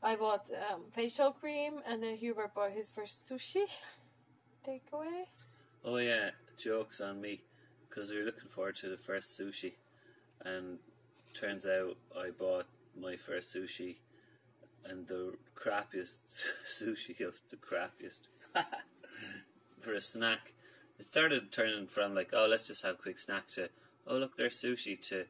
I 0.02 0.16
bought 0.16 0.50
um, 0.72 0.82
facial 0.92 1.32
cream, 1.32 1.76
and 1.88 2.04
then 2.04 2.16
Hubert 2.16 2.54
bought 2.54 2.72
his 2.72 2.90
first 2.90 3.30
sushi 3.30 3.66
takeaway. 4.68 5.26
Oh 5.86 5.98
yeah, 5.98 6.32
jokes 6.58 7.02
on 7.02 7.22
me 7.22 7.42
because 7.90 8.10
we 8.10 8.18
were 8.18 8.24
looking 8.24 8.50
forward 8.50 8.76
to 8.78 8.90
the 8.90 8.98
first 8.98 9.40
sushi, 9.40 9.74
and 10.44 10.80
turns 11.34 11.66
out 11.66 11.98
I 12.18 12.30
bought 12.32 12.66
my 13.00 13.16
first 13.16 13.56
sushi, 13.56 13.98
and 14.86 15.08
the 15.08 15.34
crappiest 15.56 16.20
sushi 16.80 17.22
of 17.22 17.40
the 17.50 17.58
crappiest 17.58 18.22
for 19.80 19.94
a 19.94 20.02
snack. 20.02 20.54
It 21.00 21.06
started 21.06 21.52
turning 21.52 21.88
from 21.88 22.14
like, 22.14 22.32
oh, 22.34 22.48
let's 22.50 22.68
just 22.68 22.84
have 22.84 22.96
a 22.96 23.02
quick 23.02 23.18
snack 23.18 23.48
to, 23.50 23.70
oh, 24.08 24.18
look, 24.18 24.38
there's 24.38 24.62
sushi 24.62 25.02
to, 25.10 25.26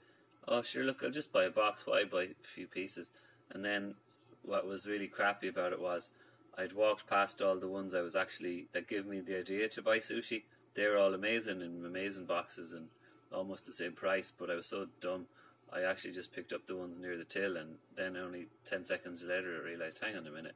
oh, 0.47 0.61
sure, 0.61 0.83
look, 0.83 1.03
I'll 1.03 1.09
just 1.09 1.31
buy 1.31 1.45
a 1.45 1.49
box. 1.49 1.87
Why 1.87 2.03
buy 2.03 2.23
a 2.23 2.27
few 2.41 2.67
pieces? 2.67 3.11
And 3.53 3.63
then 3.63 3.95
what 4.41 4.67
was 4.67 4.85
really 4.85 5.07
crappy 5.07 5.47
about 5.47 5.73
it 5.73 5.79
was 5.79 6.11
I'd 6.57 6.73
walked 6.73 7.07
past 7.07 7.41
all 7.41 7.57
the 7.57 7.67
ones 7.67 7.93
I 7.93 8.01
was 8.01 8.15
actually, 8.15 8.67
that 8.73 8.87
gave 8.87 9.05
me 9.05 9.21
the 9.21 9.39
idea 9.39 9.69
to 9.69 9.81
buy 9.81 9.99
sushi. 9.99 10.43
They 10.75 10.87
were 10.87 10.97
all 10.97 11.13
amazing 11.13 11.61
in 11.61 11.85
amazing 11.85 12.25
boxes 12.25 12.73
and 12.73 12.87
almost 13.31 13.65
the 13.65 13.73
same 13.73 13.93
price, 13.93 14.33
but 14.37 14.49
I 14.49 14.55
was 14.55 14.65
so 14.65 14.87
dumb. 15.01 15.27
I 15.71 15.81
actually 15.81 16.13
just 16.13 16.33
picked 16.33 16.53
up 16.53 16.67
the 16.67 16.75
ones 16.75 16.99
near 16.99 17.17
the 17.17 17.23
till, 17.23 17.57
and 17.57 17.75
then 17.95 18.15
only 18.15 18.47
10 18.65 18.85
seconds 18.85 19.23
later, 19.23 19.59
I 19.59 19.67
realised, 19.67 19.99
hang 19.99 20.15
on 20.15 20.27
a 20.27 20.31
minute, 20.31 20.55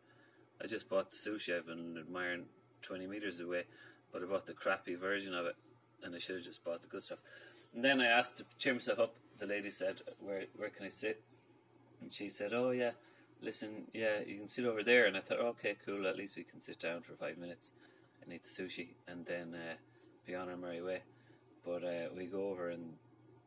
I 0.62 0.68
just 0.68 0.89
bought 0.89 1.12
the 1.12 1.18
sushi 1.18 1.56
I've 1.56 1.66
been 1.66 1.98
admiring 1.98 2.46
20 2.84 3.08
metres 3.08 3.39
away, 3.39 3.63
but 4.12 4.22
I 4.22 4.25
bought 4.25 4.46
the 4.46 4.54
crappy 4.54 4.96
version 4.96 5.34
of 5.34 5.48
it, 5.48 5.56
and 6.04 6.13
I 6.16 6.20
should 6.20 6.36
have 6.36 6.46
just 6.46 6.63
bought 6.63 6.82
the 6.82 6.88
good 6.88 7.04
stuff. 7.04 7.20
And 7.74 7.84
then 7.84 8.00
I 8.00 8.06
asked 8.06 8.38
to 8.38 8.46
cheer 8.60 8.74
myself 8.74 9.00
up. 9.00 9.16
The 9.39 9.46
lady 9.46 9.70
said, 9.70 10.01
"Where 10.20 10.46
where 10.56 10.70
can 10.70 10.86
I 10.86 10.89
sit?" 10.89 11.22
And 12.01 12.12
she 12.12 12.30
said, 12.30 12.54
"Oh 12.54 12.72
yeah, 12.72 12.92
listen, 13.42 13.88
yeah, 13.94 14.20
you 14.25 14.38
can 14.38 14.48
sit 14.48 14.66
over 14.66 14.84
there." 14.84 15.06
And 15.06 15.18
I 15.18 15.22
thought, 15.22 15.39
"Okay, 15.39 15.75
cool. 15.86 16.08
At 16.08 16.18
least 16.18 16.38
we 16.38 16.44
can 16.44 16.62
sit 16.62 16.80
down 16.80 17.01
for 17.01 17.13
five 17.13 17.38
minutes 17.38 17.72
and 18.22 18.34
eat 18.34 18.44
the 18.44 18.50
sushi, 18.50 18.89
and 19.08 19.25
then 19.25 19.56
uh, 19.56 19.75
be 20.25 20.36
on 20.36 20.50
our 20.50 20.58
merry 20.58 20.82
way." 20.82 21.01
But 21.66 21.84
uh, 21.84 22.10
we 22.16 22.27
go 22.27 22.50
over 22.50 22.70
and 22.70 22.94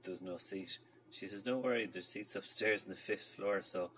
there's 0.05 0.23
no 0.23 0.37
seat. 0.37 0.79
She 1.11 1.27
says, 1.27 1.43
"Don't 1.43 1.65
worry, 1.65 1.87
there's 1.87 2.09
seats 2.09 2.37
upstairs 2.37 2.85
on 2.85 2.91
the 2.91 2.97
fifth 2.97 3.35
floor." 3.37 3.63
So 3.63 3.91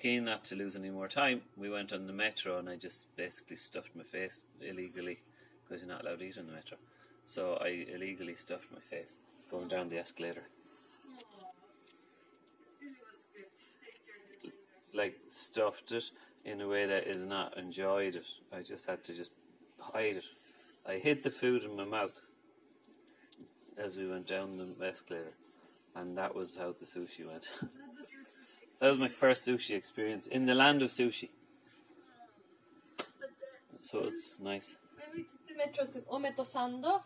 keen 0.00 0.24
not 0.24 0.44
to 0.44 0.56
lose 0.56 0.76
any 0.76 0.90
more 0.90 1.08
time, 1.08 1.42
we 1.58 1.68
went 1.68 1.92
on 1.92 2.06
the 2.06 2.12
metro, 2.12 2.58
and 2.58 2.68
I 2.68 2.76
just 2.76 3.14
basically 3.16 3.56
stuffed 3.56 3.94
my 3.94 4.02
face 4.02 4.46
illegally 4.60 5.20
because 5.62 5.82
you're 5.82 5.92
not 5.92 6.04
allowed 6.04 6.20
to 6.20 6.24
eat 6.24 6.38
on 6.38 6.46
the 6.46 6.52
metro. 6.52 6.78
So 7.26 7.58
I 7.60 7.86
illegally 7.92 8.34
stuffed 8.34 8.72
my 8.72 8.80
face 8.80 9.16
going 9.50 9.68
down 9.68 9.88
the 9.88 9.98
escalator. 9.98 10.44
Like 14.92 15.14
stuffed 15.28 15.92
it 15.92 16.10
in 16.44 16.60
a 16.60 16.68
way 16.68 16.86
that 16.86 17.06
is 17.06 17.24
not 17.24 17.56
enjoyed 17.56 18.16
it. 18.16 18.26
I 18.52 18.62
just 18.62 18.86
had 18.86 19.04
to 19.04 19.14
just 19.14 19.32
hide 19.78 20.16
it. 20.16 20.24
I 20.86 20.94
hid 20.94 21.22
the 21.22 21.30
food 21.30 21.64
in 21.64 21.76
my 21.76 21.84
mouth 21.84 22.20
as 23.76 23.96
we 23.96 24.06
went 24.06 24.26
down 24.26 24.56
the 24.56 24.86
escalator, 24.86 25.32
and 25.94 26.16
that 26.18 26.34
was 26.34 26.56
how 26.56 26.74
the 26.78 26.84
sushi 26.84 27.26
went. 27.26 27.48
that 28.80 28.88
was 28.88 28.98
my 28.98 29.08
first 29.08 29.46
sushi 29.46 29.74
experience 29.74 30.26
in 30.26 30.46
the 30.46 30.54
land 30.54 30.82
of 30.82 30.90
sushi. 30.90 31.28
So 33.80 34.00
it 34.00 34.04
was 34.06 34.30
nice. 34.38 34.76
When 34.98 35.16
we 35.16 35.22
took 35.22 35.46
the 35.48 35.54
metro 35.56 35.86
to 35.86 36.00
Ometosando, 36.00 37.02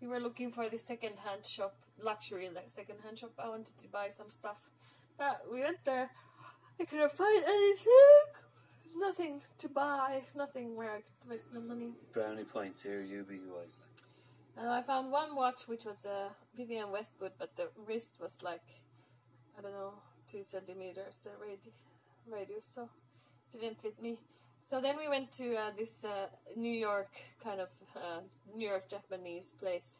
we 0.00 0.06
were 0.06 0.20
looking 0.20 0.50
for 0.52 0.68
the 0.68 0.78
second-hand 0.78 1.44
shop, 1.44 1.74
luxury 2.02 2.48
like 2.54 2.70
second-hand 2.70 3.18
shop. 3.18 3.32
I 3.38 3.48
wanted 3.48 3.76
to 3.78 3.88
buy 3.88 4.08
some 4.08 4.28
stuff, 4.28 4.70
but 5.18 5.42
we 5.50 5.60
went 5.60 5.84
there. 5.84 6.10
I 6.80 6.84
couldn't 6.84 7.12
find 7.12 7.44
anything. 7.44 8.24
Nothing 8.96 9.40
to 9.58 9.68
buy. 9.68 10.22
Nothing 10.34 10.76
where 10.76 10.92
I 10.92 10.96
could 10.96 11.30
waste 11.30 11.44
my 11.52 11.60
money. 11.60 11.92
Brownie 12.12 12.44
points 12.44 12.82
here, 12.82 13.00
you 13.00 13.24
be 13.24 13.38
wise. 13.38 13.76
And 14.56 14.68
I 14.68 14.82
found 14.82 15.12
one 15.12 15.36
watch 15.36 15.68
which 15.68 15.84
was 15.84 16.04
a 16.04 16.30
Vivienne 16.56 16.90
Westwood, 16.90 17.32
but 17.38 17.56
the 17.56 17.68
wrist 17.86 18.14
was 18.20 18.42
like 18.42 18.62
I 19.56 19.62
don't 19.62 19.72
know 19.72 19.94
two 20.30 20.44
centimeters 20.44 21.18
the 21.24 21.30
radi- 21.30 21.72
radius, 22.30 22.66
so 22.66 22.88
didn't 23.52 23.80
fit 23.80 24.00
me. 24.02 24.18
So 24.62 24.80
then 24.80 24.96
we 24.98 25.08
went 25.08 25.32
to 25.32 25.56
uh, 25.56 25.70
this 25.76 26.04
uh, 26.04 26.26
New 26.56 26.72
York 26.72 27.10
kind 27.42 27.60
of 27.60 27.68
uh, 27.96 28.20
New 28.54 28.68
York 28.68 28.88
Japanese 28.88 29.54
place. 29.60 29.98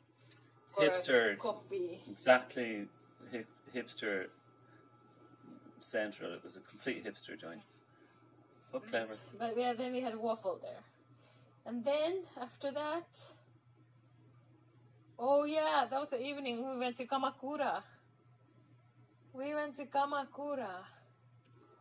Hipster. 0.77 1.37
coffee. 1.39 1.99
Exactly, 2.09 2.87
hip, 3.33 3.47
hipster 3.75 4.27
central. 5.83 6.33
It 6.33 6.43
was 6.45 6.57
a 6.57 6.61
complete 6.61 7.05
hipster 7.05 7.39
joint. 7.39 7.61
Oh, 8.73 8.81
clever. 8.81 9.15
But 9.39 9.57
yeah, 9.57 9.73
then 9.73 9.93
we 9.93 10.01
had 10.01 10.15
a 10.15 10.19
waffle 10.19 10.59
there. 10.63 10.83
And 11.65 11.85
then 11.85 12.23
after 12.41 12.71
that, 12.73 13.09
oh 15.19 15.45
yeah, 15.45 15.87
that 15.91 15.99
was 15.99 16.09
the 16.09 16.21
evening 16.21 16.69
we 16.69 16.79
went 16.79 16.97
to 16.97 17.07
Kamakura. 17.07 17.83
We 19.33 19.55
went 19.55 19.77
to 19.77 19.85
Kamakura. 19.87 20.85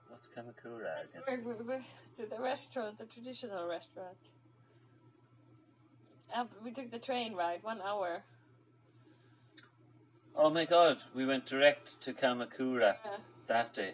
What's 0.09 0.27
Kamakura 0.27 0.91
That's 1.13 1.25
where 1.25 1.39
we 1.39 1.75
to 2.15 2.25
the 2.25 2.41
restaurant, 2.41 2.97
the 2.97 3.05
traditional 3.05 3.67
restaurant. 3.67 4.17
Up, 6.35 6.51
we 6.63 6.71
took 6.71 6.91
the 6.91 6.99
train 6.99 7.33
ride, 7.33 7.63
one 7.63 7.81
hour. 7.81 8.23
Oh 10.35 10.49
my 10.49 10.65
god, 10.65 10.97
we 11.15 11.25
went 11.25 11.45
direct 11.45 12.01
to 12.01 12.13
Kamakura 12.13 12.97
Yeah. 13.03 13.17
That 13.47 13.73
day. 13.73 13.93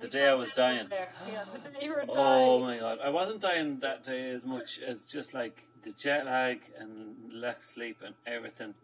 The 0.00 0.06
We 0.06 0.10
day 0.10 0.28
I 0.28 0.34
was 0.34 0.52
dying. 0.52 0.88
Yeah, 0.90 1.44
the 1.52 1.70
day 1.70 1.78
you 1.82 1.90
were 1.90 2.04
Oh 2.08 2.58
my 2.60 2.78
god, 2.78 2.98
I 3.02 3.10
wasn't 3.10 3.40
dying 3.40 3.78
that 3.80 4.04
day 4.04 4.30
as 4.30 4.44
much 4.44 4.78
as 4.80 5.04
just 5.04 5.34
like 5.34 5.64
the 5.82 5.92
jet 5.92 6.26
lag 6.26 6.60
and 6.78 7.32
lack 7.32 7.60
sleep 7.60 7.98
and 8.04 8.14
everything. 8.26 8.74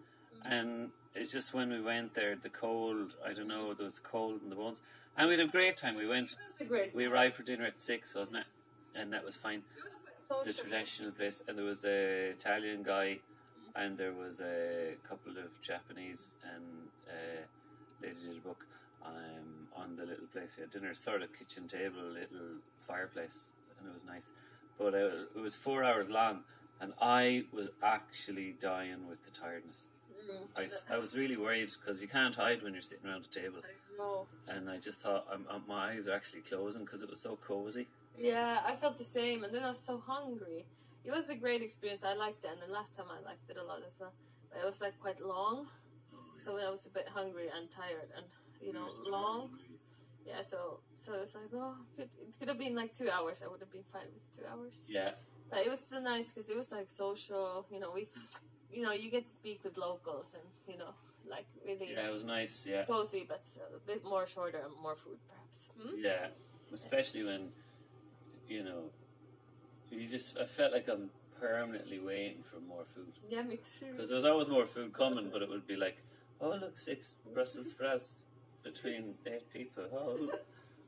And 0.45 0.91
it's 1.15 1.33
just 1.33 1.55
when 1.55 1.71
we 1.71 1.81
went 1.81 2.15
there, 2.15 2.37
the 2.37 2.49
cold, 2.49 3.15
I 3.25 3.33
don't 3.33 3.49
know, 3.49 3.73
there 3.75 3.85
was 3.85 3.99
cold 3.99 4.43
in 4.43 4.51
the 4.51 4.57
bones. 4.57 4.81
And 5.17 5.29
we 5.29 5.39
had 5.39 5.49
a 5.49 5.51
great 5.51 5.77
time. 5.77 5.97
We 5.97 6.07
went, 6.07 6.37
a 6.61 6.91
we 6.95 7.07
arrived 7.07 7.37
for 7.37 7.43
dinner 7.43 7.65
at 7.65 7.81
six, 7.81 8.15
wasn't 8.15 8.39
it? 8.39 8.47
And 8.95 9.13
that 9.13 9.25
was 9.25 9.35
fine. 9.35 9.63
The 10.29 10.53
Social. 10.53 10.65
traditional 10.65 11.13
place, 11.13 11.43
and 11.47 11.57
there 11.57 11.65
was 11.65 11.85
a 11.85 12.31
Italian 12.31 12.83
guy, 12.83 13.21
and 13.75 13.97
there 13.97 14.13
was 14.13 14.41
a 14.41 14.95
couple 15.09 15.33
of 15.33 15.63
Japanese, 15.63 16.31
and 16.43 16.89
uh, 17.09 17.43
lady 18.03 18.17
did 18.21 18.37
a 18.37 18.41
book 18.41 18.67
um, 19.05 19.56
on 19.77 19.97
the 19.97 20.05
little 20.05 20.27
place 20.27 20.53
we 20.57 20.63
had 20.63 20.71
dinner, 20.71 20.95
sort 20.95 21.23
of 21.23 21.29
kitchen 21.39 21.69
table, 21.69 22.03
little 22.03 22.59
fireplace, 22.87 23.51
and 23.79 23.89
it 23.89 23.93
was 23.93 24.05
nice. 24.05 24.31
But 24.79 24.95
uh, 24.95 25.09
it 25.37 25.41
was 25.41 25.57
four 25.57 25.85
hours 25.85 26.09
long, 26.09 26.41
and 26.81 26.93
I 27.01 27.45
was 27.53 27.69
actually 27.83 28.57
dying 28.61 29.09
with 29.09 29.25
the 29.25 29.31
tiredness. 29.31 29.87
I 30.57 30.67
I 30.93 30.99
was 30.99 31.15
really 31.17 31.37
worried 31.37 31.71
because 31.79 32.03
you 32.03 32.09
can't 32.09 32.35
hide 32.35 32.63
when 32.63 32.73
you're 32.73 32.83
sitting 32.83 33.07
around 33.09 33.25
a 33.25 33.41
table, 33.41 33.61
No. 33.97 34.27
and 34.49 34.69
I 34.69 34.79
just 34.79 35.01
thought 35.01 35.27
um, 35.33 35.47
um, 35.49 35.63
my 35.69 35.91
eyes 35.93 36.09
are 36.09 36.15
actually 36.15 36.41
closing 36.43 36.85
because 36.85 37.01
it 37.03 37.09
was 37.09 37.21
so 37.21 37.37
cozy. 37.37 37.87
Yeah, 38.19 38.59
I 38.67 38.75
felt 38.75 38.99
the 38.99 39.05
same, 39.05 39.45
and 39.45 39.55
then 39.55 39.63
I 39.63 39.69
was 39.69 39.79
so 39.79 40.03
hungry. 40.05 40.65
It 41.05 41.13
was 41.13 41.31
a 41.31 41.37
great 41.37 41.63
experience. 41.63 42.03
I 42.03 42.15
liked 42.15 42.45
it, 42.45 42.51
and 42.51 42.61
the 42.69 42.73
last 42.73 42.97
time 42.97 43.07
I 43.09 43.25
liked 43.25 43.49
it 43.49 43.57
a 43.57 43.63
lot 43.63 43.83
as 43.87 43.99
well. 44.01 44.13
But 44.51 44.63
it 44.63 44.67
was 44.67 44.81
like 44.81 44.99
quite 45.01 45.21
long, 45.21 45.69
so 46.39 46.59
I 46.59 46.71
was 46.71 46.87
a 46.87 46.91
bit 46.91 47.09
hungry 47.15 47.49
and 47.57 47.71
tired, 47.71 48.11
and 48.17 48.27
you 48.61 48.73
know, 48.73 48.89
long. 49.07 49.51
Yeah, 50.27 50.43
so 50.43 50.81
so 50.99 51.13
it's 51.23 51.35
like, 51.35 51.51
oh, 51.55 51.75
could, 51.95 52.11
it 52.21 52.39
could 52.39 52.49
have 52.49 52.59
been 52.59 52.75
like 52.75 52.93
two 52.93 53.09
hours. 53.09 53.43
I 53.45 53.49
would 53.49 53.61
have 53.61 53.71
been 53.71 53.85
fine 53.93 54.11
with 54.13 54.27
two 54.37 54.43
hours. 54.51 54.83
Yeah, 54.89 55.11
But 55.51 55.61
it 55.61 55.71
was 55.71 55.81
still 55.81 56.03
nice 56.03 56.33
because 56.33 56.51
it 56.51 56.57
was 56.57 56.73
like 56.73 56.91
social. 56.91 57.67
You 57.71 57.79
know, 57.81 57.93
we, 57.95 58.09
you 58.71 58.83
know, 58.83 58.93
you 58.93 59.11
get 59.11 59.27
to 59.27 59.33
speak 59.33 59.63
with 59.63 59.79
locals, 59.79 60.35
and 60.35 60.43
you 60.67 60.79
know, 60.79 60.93
like 61.31 61.47
really 61.65 61.93
yeah, 61.93 62.09
it 62.09 62.13
was 62.13 62.25
nice. 62.25 62.67
Yeah. 62.69 62.85
cozy, 62.85 63.25
but 63.29 63.45
a 63.77 63.79
bit 63.87 64.05
more 64.05 64.27
shorter 64.27 64.59
and 64.59 64.75
more 64.83 64.97
food, 64.97 65.19
perhaps. 65.29 65.69
Hmm? 65.81 65.95
Yeah, 65.97 66.27
especially 66.73 67.23
when 67.23 67.53
you 68.49 68.65
know 68.65 68.91
you 69.91 70.09
just. 70.09 70.37
I 70.39 70.45
felt 70.47 70.73
like 70.73 70.89
I'm 70.89 71.11
permanently 71.41 72.01
waiting 72.01 72.43
for 72.43 72.59
more 72.61 72.85
food 72.95 73.13
Yeah, 73.29 73.43
me 73.43 73.59
too. 73.59 73.93
because 73.93 74.09
there 74.09 74.17
was 74.17 74.25
always 74.25 74.49
more 74.49 74.67
food 74.67 74.93
coming, 74.93 75.31
but 75.33 75.43
it 75.43 75.49
would 75.49 75.67
be 75.67 75.77
like, 75.77 75.99
oh 76.41 76.51
look, 76.51 76.77
six 76.77 77.15
Brussels 77.33 77.71
sprouts 77.71 78.23
between 78.73 79.15
eight 79.27 79.51
people. 79.53 79.85
Oh, 79.93 80.29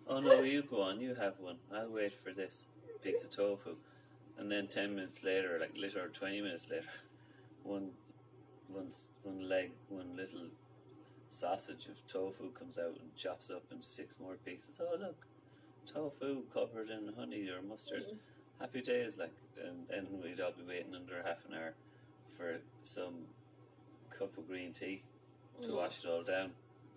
oh 0.09 0.21
no, 0.21 0.43
you 0.43 0.63
go 0.63 0.83
on, 0.83 1.01
you 1.01 1.15
have 1.15 1.35
one. 1.39 1.57
I'll 1.73 1.89
wait 1.91 2.13
for 2.13 2.33
this 2.33 2.65
piece 3.03 3.23
of 3.23 3.31
tofu, 3.31 3.77
and 4.39 4.51
then 4.51 4.67
ten 4.67 4.95
minutes 4.95 5.23
later, 5.23 5.59
like 5.61 5.73
literally 5.77 6.09
or 6.09 6.11
twenty 6.11 6.41
minutes 6.41 6.69
later, 6.71 6.89
one, 7.63 7.91
one, 8.69 8.91
one 9.23 9.49
leg, 9.49 9.71
one 9.89 10.17
little 10.17 10.49
sausage 11.31 11.87
of 11.87 12.05
tofu 12.07 12.51
comes 12.51 12.79
out 12.79 12.97
and 13.01 13.15
chops 13.17 13.51
up 13.51 13.63
into 13.71 13.89
six 13.89 14.17
more 14.21 14.35
pieces. 14.45 14.81
Oh 14.81 14.97
look, 14.99 15.27
tofu 15.87 16.43
covered 16.53 16.91
in 16.91 17.13
honey 17.17 17.49
or 17.49 17.63
mustard. 17.63 18.05
Happy 18.61 18.81
days, 18.81 19.17
like, 19.17 19.31
and 19.65 19.87
then 19.89 20.09
we'd 20.21 20.41
all 20.41 20.51
be 20.51 20.65
waiting 20.67 20.93
under 20.93 21.23
half 21.25 21.45
an 21.49 21.55
hour 21.55 21.75
for 22.37 22.57
some 22.83 23.15
cup 24.11 24.37
of 24.37 24.49
green 24.49 24.73
tea 24.73 25.01
to 25.63 25.69
Mm. 25.71 25.77
wash 25.77 26.03
it 26.05 26.11
all 26.11 26.25
down, 26.25 26.51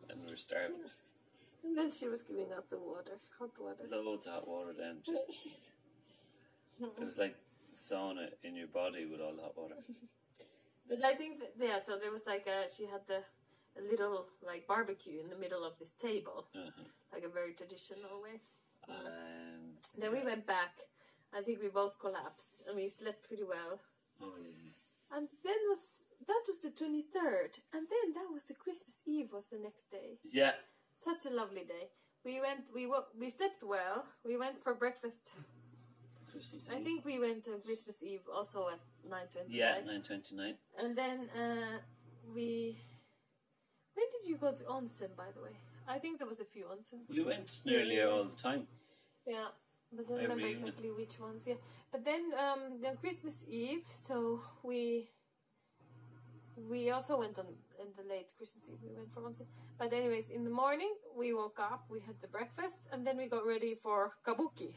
and 0.10 0.20
we're 0.28 0.36
starving. 0.36 0.78
And 1.64 1.78
then 1.78 1.92
she 1.92 2.08
was 2.08 2.22
giving 2.24 2.48
out 2.56 2.70
the 2.70 2.78
water, 2.80 3.18
hot 3.38 3.52
water. 3.60 3.84
Loads 3.92 4.26
of 4.28 4.34
hot 4.34 4.48
water 4.48 4.74
then, 4.78 4.98
just 5.06 5.24
it 6.80 7.06
was 7.06 7.18
like 7.18 7.36
sauna 7.76 8.30
in 8.44 8.56
your 8.56 8.68
body 8.68 9.06
with 9.06 9.22
all 9.22 9.36
the 9.36 9.42
hot 9.44 9.58
water. 9.58 9.76
But 10.90 11.06
I 11.06 11.14
think 11.14 11.40
that, 11.40 11.54
yeah, 11.58 11.78
so 11.78 11.98
there 11.98 12.12
was 12.12 12.28
like 12.28 12.48
a, 12.48 12.68
she 12.68 12.84
had 12.86 13.08
the 13.08 13.24
a 13.80 13.82
little 13.90 14.26
like 14.46 14.68
barbecue 14.68 15.22
in 15.22 15.30
the 15.30 15.38
middle 15.38 15.64
of 15.64 15.78
this 15.80 15.92
table, 15.92 16.48
Uh-huh. 16.54 16.84
like 17.14 17.24
a 17.24 17.30
very 17.30 17.54
traditional 17.54 18.22
way. 18.22 18.42
And 18.90 19.78
Then 19.98 20.12
we 20.12 20.22
went 20.24 20.46
back. 20.46 20.74
I 21.34 21.42
think 21.44 21.62
we 21.62 21.70
both 21.70 21.98
collapsed 21.98 22.64
and 22.68 22.76
we 22.76 22.90
slept 22.90 23.24
pretty 23.28 23.44
well. 23.44 23.80
oh 24.22 24.34
yeah, 24.44 24.71
And 25.14 25.28
then 25.44 25.58
was 25.70 26.08
that 26.28 26.44
was 26.48 26.60
the 26.62 26.70
twenty 26.72 27.02
third, 27.04 27.60
and 27.74 27.88
then 27.90 28.14
that 28.16 28.32
was 28.32 28.46
the 28.46 28.54
Christmas 28.54 29.02
Eve 29.06 29.30
was 29.34 29.48
the 29.48 29.60
next 29.60 29.92
day. 29.92 30.20
yeah, 30.32 30.52
Such 30.96 31.26
a 31.26 31.30
lovely 31.34 31.64
day. 31.66 31.90
We 32.24 32.40
went. 32.40 32.66
We 32.74 32.88
we 33.20 33.30
slept 33.30 33.64
well. 33.64 34.06
We 34.26 34.38
went 34.38 34.64
for 34.64 34.74
breakfast. 34.74 35.22
Christmas 36.32 36.70
I 36.72 36.78
Eve. 36.78 36.84
think 36.86 37.06
we 37.06 37.20
went 37.20 37.48
on 37.48 37.60
Christmas 37.62 38.02
Eve 38.04 38.22
also 38.34 38.70
at 38.70 38.80
nine 39.10 39.28
twenty. 39.34 39.58
yeah, 39.58 39.80
nine 39.86 40.02
twenty 40.02 40.36
nine. 40.36 40.56
And 40.78 40.96
then 40.98 41.30
uh, 41.36 41.80
we. 42.34 42.78
When 43.96 44.06
did 44.16 44.30
you 44.30 44.38
go 44.38 44.54
to 44.54 44.64
onsen, 44.64 45.16
by 45.18 45.30
the 45.36 45.42
way? 45.42 45.56
I 45.88 46.00
think 46.00 46.20
there 46.20 46.28
was 46.28 46.40
a 46.40 46.46
few 46.46 46.66
onsen. 46.66 47.00
We 47.10 47.22
went 47.24 47.60
nearly 47.66 48.02
all 48.02 48.24
the 48.24 48.36
time. 48.38 48.68
Yeah, 49.28 49.48
but 49.92 50.06
I 50.06 50.10
don't 50.10 50.22
remember 50.22 50.48
exactly 50.48 50.90
which 50.92 51.20
ones. 51.20 51.44
Yeah, 51.48 51.56
but 51.92 52.06
then 52.06 52.32
um, 52.38 52.82
then 52.82 52.98
Christmas 52.98 53.46
Eve, 53.50 53.86
so 53.92 54.42
we 54.64 55.10
we 56.70 56.92
also 56.92 57.20
went 57.20 57.38
on 57.40 57.46
in 57.80 57.88
the 57.98 58.08
late 58.08 58.34
Christmas 58.38 58.70
Eve. 58.70 58.80
We 58.84 58.96
went 58.96 59.14
for 59.14 59.22
onsen. 59.22 59.48
But 59.78 59.94
anyways, 59.94 60.30
in 60.30 60.44
the 60.44 60.50
morning 60.50 60.94
we 61.18 61.34
woke 61.34 61.60
up, 61.60 61.86
we 61.90 62.00
had 62.00 62.16
the 62.22 62.28
breakfast, 62.28 62.88
and 62.92 63.06
then 63.06 63.18
we 63.18 63.28
got 63.28 63.46
ready 63.46 63.76
for 63.76 64.12
kabuki 64.26 64.74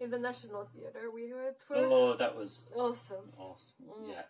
in 0.00 0.10
the 0.10 0.18
National 0.18 0.64
Theatre. 0.64 1.10
We 1.12 1.32
went 1.32 1.60
for 1.66 1.76
Oh, 1.76 2.14
that 2.16 2.36
was 2.36 2.64
awesome. 2.74 3.30
awesome. 3.38 3.86
Mm. 3.86 4.10
Yeah. 4.10 4.22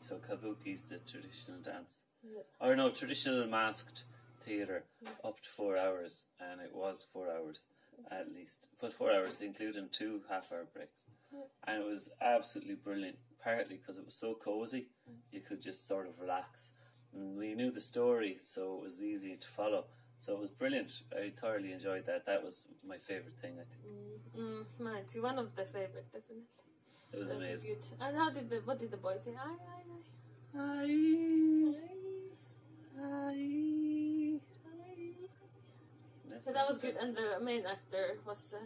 So 0.00 0.16
kabuki 0.16 0.72
is 0.74 0.82
the 0.82 0.98
traditional 0.98 1.58
dance. 1.60 1.98
Yeah. 2.22 2.42
Or 2.60 2.74
no, 2.76 2.90
traditional 2.90 3.46
masked 3.46 4.04
theatre 4.40 4.84
up 5.24 5.40
to 5.40 5.48
four 5.48 5.76
hours, 5.76 6.24
and 6.40 6.60
it 6.60 6.74
was 6.74 7.06
four 7.12 7.30
hours 7.30 7.62
at 8.10 8.32
least. 8.32 8.66
But 8.80 8.92
four 8.92 9.12
hours, 9.12 9.40
including 9.40 9.88
two 9.90 10.22
half 10.28 10.52
hour 10.52 10.66
breaks. 10.72 11.02
And 11.66 11.82
it 11.82 11.86
was 11.86 12.10
absolutely 12.20 12.74
brilliant, 12.74 13.16
partly 13.42 13.76
because 13.76 13.98
it 13.98 14.04
was 14.04 14.14
so 14.14 14.34
cozy, 14.34 14.88
you 15.32 15.40
could 15.40 15.60
just 15.60 15.88
sort 15.88 16.06
of 16.06 16.18
relax. 16.20 16.70
And 17.12 17.36
we 17.36 17.54
knew 17.54 17.70
the 17.70 17.80
story, 17.80 18.34
so 18.38 18.76
it 18.76 18.82
was 18.82 19.02
easy 19.02 19.36
to 19.36 19.48
follow. 19.48 19.86
So 20.18 20.32
it 20.34 20.40
was 20.40 20.50
brilliant. 20.50 21.02
I 21.12 21.32
thoroughly 21.38 21.72
enjoyed 21.72 22.06
that. 22.06 22.26
That 22.26 22.42
was 22.44 22.64
my 22.86 22.98
favourite 22.98 23.36
thing, 23.38 23.54
I 23.54 23.64
think. 23.64 24.38
Mm, 24.38 24.64
mine 24.80 25.04
too. 25.06 25.22
One 25.22 25.38
of 25.38 25.54
the 25.54 25.64
favorite, 25.64 26.06
definitely. 26.12 26.44
It 27.12 27.20
was 27.20 27.28
That's 27.30 27.44
amazing. 27.44 27.68
good. 27.68 27.86
And 28.00 28.16
how 28.16 28.30
did 28.30 28.50
the 28.50 28.56
what 28.64 28.78
did 28.78 28.90
the 28.90 28.96
boys 28.96 29.24
say? 29.24 29.32
Aye, 29.32 29.50
aye, 29.50 29.84
Hi. 29.88 30.00
So 36.74 36.86
was 36.88 36.94
good, 36.94 37.02
and 37.02 37.16
the 37.16 37.44
main 37.44 37.64
actor 37.66 38.18
was 38.26 38.54
uh, 38.54 38.60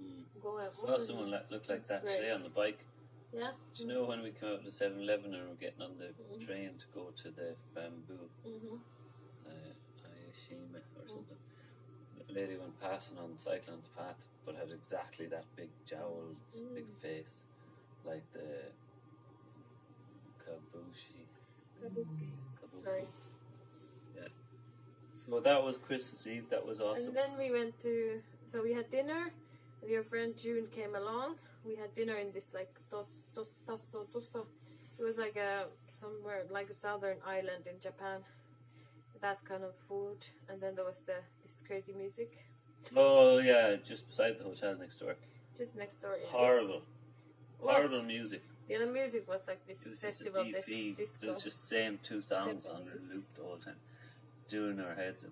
Mm. 0.00 0.24
going. 0.42 0.70
Saw 0.70 0.98
someone 0.98 1.30
that 1.30 1.50
looked 1.50 1.68
like 1.70 1.82
that 1.86 2.04
Great. 2.04 2.16
today 2.16 2.30
on 2.30 2.42
the 2.42 2.50
bike. 2.50 2.84
Yeah. 3.32 3.52
Do 3.74 3.82
you 3.82 3.88
know 3.88 4.04
when 4.04 4.22
we 4.22 4.30
come 4.30 4.50
out 4.50 4.64
to 4.64 4.70
7 4.70 5.00
Eleven 5.00 5.34
and 5.34 5.48
we're 5.48 5.54
getting 5.56 5.80
on 5.82 5.96
the 5.98 6.12
train 6.44 6.70
to 6.78 6.86
go 6.94 7.10
to 7.16 7.30
the 7.30 7.56
bamboo, 7.74 8.28
hmm 8.44 8.76
uh, 9.46 9.72
Ayashima 10.06 10.80
or 11.00 11.08
something? 11.08 11.36
A 12.28 12.32
lady 12.32 12.56
went 12.56 12.78
passing 12.80 13.16
on 13.18 13.36
cycling 13.36 13.82
the 13.82 14.02
path 14.02 14.16
but 14.44 14.54
had 14.54 14.70
exactly 14.70 15.26
that 15.26 15.44
big 15.56 15.70
jowl, 15.86 16.36
big 16.74 16.86
face, 17.00 17.42
like 18.04 18.22
the 18.32 18.70
Kabushi. 20.44 21.24
Kabuki. 21.82 22.30
Kabuki. 22.60 22.84
Sorry. 22.84 23.08
So 25.28 25.40
that 25.40 25.62
was 25.62 25.76
Christmas 25.76 26.26
Eve, 26.26 26.48
that 26.50 26.64
was 26.64 26.80
awesome. 26.80 27.08
And 27.08 27.16
then 27.16 27.30
we 27.38 27.50
went 27.50 27.78
to. 27.80 28.20
So 28.46 28.62
we 28.62 28.72
had 28.72 28.88
dinner. 28.90 29.30
And 29.82 29.90
your 29.90 30.02
friend 30.04 30.34
June 30.36 30.66
came 30.74 30.94
along. 30.94 31.34
We 31.64 31.74
had 31.76 31.92
dinner 31.94 32.14
in 32.14 32.32
this 32.32 32.54
like 32.54 32.72
tos, 32.90 33.08
tos, 33.34 33.50
tasso, 33.66 34.06
tosso. 34.12 34.46
It 34.98 35.02
was 35.02 35.18
like 35.18 35.36
a 35.36 35.66
somewhere 35.92 36.44
like 36.50 36.70
a 36.70 36.74
southern 36.74 37.16
island 37.26 37.66
in 37.66 37.78
Japan. 37.80 38.20
That 39.20 39.44
kind 39.44 39.64
of 39.64 39.74
food, 39.88 40.18
and 40.48 40.60
then 40.60 40.74
there 40.76 40.84
was 40.84 40.98
the 41.06 41.14
this 41.42 41.62
crazy 41.66 41.92
music. 41.92 42.30
Oh 42.94 43.38
yeah, 43.38 43.76
just 43.82 44.06
beside 44.08 44.38
the 44.38 44.44
hotel 44.44 44.76
next 44.78 44.96
door. 45.00 45.16
just 45.56 45.74
next 45.76 45.96
door. 46.02 46.16
Yeah. 46.22 46.28
Horrible, 46.30 46.82
What? 47.58 47.74
horrible 47.76 48.02
music. 48.02 48.42
Yeah, 48.68 48.78
the 48.78 48.86
music 48.86 49.26
was 49.28 49.46
like 49.48 49.66
this 49.66 49.84
It 49.86 49.90
was 49.90 50.00
just 50.00 50.18
festival 50.18 50.44
dis- 50.44 50.68
EP. 50.70 50.94
disco. 50.96 51.26
It 51.26 51.34
was 51.34 51.42
just 51.42 51.60
the 51.62 51.66
same 51.66 51.98
two 52.02 52.20
songs 52.22 52.66
on 52.66 52.84
Japanese. 52.84 53.08
loop 53.12 53.24
the 53.34 53.42
whole 53.42 53.56
time, 53.56 53.76
doing 54.48 54.80
our 54.80 54.94
heads 54.94 55.24
in. 55.24 55.30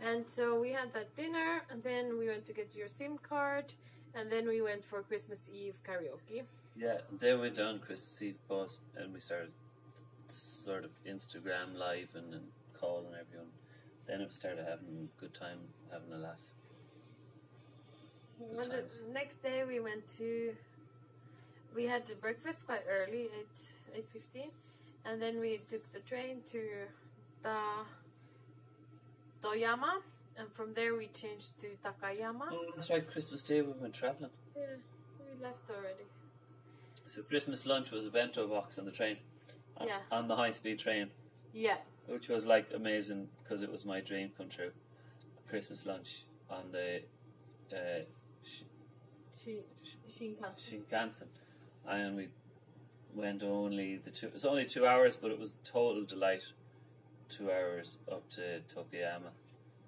And 0.00 0.28
so 0.28 0.60
we 0.60 0.72
had 0.72 0.92
that 0.92 1.14
dinner, 1.16 1.62
and 1.70 1.82
then 1.82 2.18
we 2.18 2.28
went 2.28 2.44
to 2.46 2.52
get 2.52 2.76
your 2.76 2.88
SIM 2.88 3.18
card, 3.18 3.72
and 4.14 4.30
then 4.30 4.46
we 4.46 4.62
went 4.62 4.84
for 4.84 5.02
Christmas 5.02 5.50
Eve 5.52 5.74
karaoke. 5.86 6.42
Yeah, 6.76 6.98
then 7.20 7.36
we 7.36 7.48
went 7.48 7.58
on 7.58 7.80
Christmas 7.80 8.22
Eve 8.22 8.38
bus 8.48 8.78
and 8.96 9.12
we 9.12 9.18
started 9.18 9.50
sort 10.28 10.84
of 10.84 10.90
Instagram 11.04 11.74
live 11.76 12.08
and, 12.14 12.32
and 12.32 12.44
calling 12.78 13.06
everyone. 13.06 13.50
Then 14.06 14.20
it 14.20 14.32
started 14.32 14.64
having 14.64 15.08
a 15.08 15.20
good 15.20 15.34
time, 15.34 15.58
having 15.90 16.12
a 16.12 16.18
laugh. 16.18 16.38
The 18.38 18.84
next 19.12 19.42
day 19.42 19.64
we 19.66 19.80
went 19.80 20.06
to, 20.18 20.54
we 21.74 21.86
had 21.86 22.06
the 22.06 22.14
breakfast 22.14 22.64
quite 22.66 22.84
early, 22.88 23.22
eight 23.22 23.72
eight 23.96 24.08
fifteen, 24.12 24.50
and 25.04 25.20
then 25.20 25.40
we 25.40 25.60
took 25.66 25.90
the 25.92 25.98
train 26.00 26.42
to 26.52 26.62
the 27.42 27.58
Toyama, 29.42 30.00
and 30.36 30.50
from 30.52 30.74
there 30.74 30.94
we 30.94 31.06
changed 31.08 31.58
to 31.60 31.68
Takayama. 31.84 32.48
Oh, 32.52 32.64
that's 32.74 32.90
right, 32.90 33.08
Christmas 33.08 33.42
Day 33.42 33.62
we 33.62 33.72
went 33.72 33.94
travelling. 33.94 34.30
Yeah, 34.56 34.62
we 35.18 35.42
left 35.42 35.68
already. 35.70 36.04
So 37.06 37.22
Christmas 37.22 37.64
lunch 37.66 37.90
was 37.90 38.06
a 38.06 38.10
bento 38.10 38.46
box 38.46 38.78
on 38.78 38.84
the 38.84 38.90
train. 38.92 39.18
On, 39.76 39.86
Yeah. 39.86 40.00
on 40.10 40.26
the 40.28 40.36
high 40.36 40.50
speed 40.50 40.78
train, 40.80 41.10
Yeah, 41.52 41.76
which 42.06 42.28
was 42.28 42.44
like 42.44 42.66
amazing 42.74 43.28
because 43.42 43.62
it 43.62 43.70
was 43.70 43.84
my 43.84 44.00
dream 44.00 44.32
come 44.36 44.48
true. 44.48 44.72
Christmas 45.48 45.86
lunch 45.86 46.24
on 46.50 46.72
the 46.72 47.02
uh, 47.72 48.04
sh- 48.42 48.62
she 49.42 49.62
Shinkansen. 50.10 50.84
Shinkansen, 50.90 51.26
and 51.86 52.16
we 52.16 52.28
went 53.14 53.42
only 53.44 53.96
the 53.96 54.10
two. 54.10 54.26
It 54.26 54.32
was 54.34 54.44
only 54.44 54.64
two 54.64 54.84
hours, 54.86 55.14
but 55.16 55.30
it 55.30 55.38
was 55.38 55.56
total 55.64 56.04
delight. 56.04 56.52
Two 57.28 57.50
hours 57.50 57.98
up 58.10 58.28
to 58.30 58.62
Tokuyama, 58.74 59.30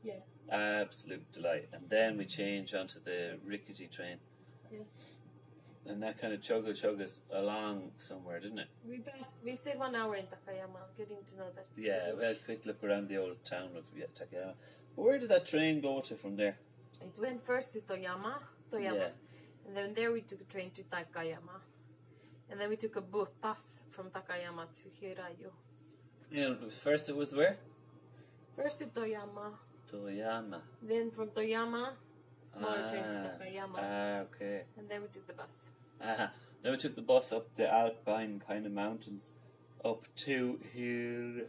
Yeah. 0.02 0.20
absolute 0.50 1.30
delight. 1.32 1.68
And 1.72 1.88
then 1.88 2.16
we 2.18 2.26
change 2.26 2.74
onto 2.74 3.00
the 3.00 3.38
rickety 3.44 3.86
train, 3.88 4.18
Yeah. 4.70 4.84
and 5.86 6.02
that 6.02 6.18
kind 6.18 6.32
of 6.34 6.40
chugga 6.40 6.74
chug 6.76 7.00
us 7.00 7.22
along 7.30 7.92
somewhere, 7.98 8.40
didn't 8.40 8.58
it? 8.58 8.68
We 8.84 8.98
passed, 8.98 9.32
we 9.42 9.54
stayed 9.54 9.78
one 9.78 9.94
hour 9.96 10.16
in 10.16 10.26
Takayama, 10.26 10.80
getting 10.98 11.24
to 11.24 11.36
know 11.36 11.50
that. 11.52 11.66
Yeah, 11.76 12.12
we 12.12 12.24
had 12.24 12.36
a 12.36 12.44
quick 12.44 12.66
look 12.66 12.84
around 12.84 13.08
the 13.08 13.16
old 13.16 13.42
town 13.44 13.74
of 13.76 13.84
yeah, 13.96 14.06
Takayama. 14.14 14.54
Where 14.96 15.18
did 15.18 15.30
that 15.30 15.46
train 15.46 15.80
go 15.80 16.00
to 16.02 16.16
from 16.16 16.36
there? 16.36 16.58
It 17.00 17.18
went 17.18 17.42
first 17.46 17.72
to 17.72 17.80
Toyama, 17.80 18.42
Toyama, 18.70 18.94
Yeah. 18.96 19.10
and 19.66 19.74
then 19.76 19.94
there 19.94 20.12
we 20.12 20.20
took 20.20 20.42
a 20.42 20.44
train 20.44 20.70
to 20.72 20.82
Takayama, 20.84 21.62
and 22.50 22.60
then 22.60 22.68
we 22.68 22.76
took 22.76 22.96
a 22.96 23.00
bu- 23.00 23.28
bus 23.40 23.64
from 23.90 24.10
Takayama 24.10 24.70
to 24.72 24.88
Hirayu. 24.90 25.52
Yeah, 26.30 26.54
first 26.70 27.08
it 27.08 27.16
was 27.16 27.32
where? 27.34 27.58
First 28.56 28.78
to 28.80 28.86
Toyama, 28.86 29.52
Toyama. 29.90 30.60
then 30.82 31.10
from 31.10 31.28
Toyama, 31.28 31.92
smaller 32.42 32.88
train 32.88 33.04
to 33.08 33.18
Ah, 33.18 33.44
Takayama, 33.44 33.78
ah, 33.78 34.18
okay. 34.26 34.62
and 34.78 34.88
then 34.88 35.02
we 35.02 35.08
took 35.08 35.26
the 35.26 35.32
bus. 35.32 35.70
Ah, 36.00 36.30
then 36.62 36.72
we 36.72 36.78
took 36.78 36.94
the 36.94 37.02
bus 37.02 37.32
up 37.32 37.54
the 37.56 37.68
Alpine 37.72 38.40
kind 38.46 38.66
of 38.66 38.72
mountains 38.72 39.32
up 39.84 40.04
to 40.16 40.60
here. 40.72 41.46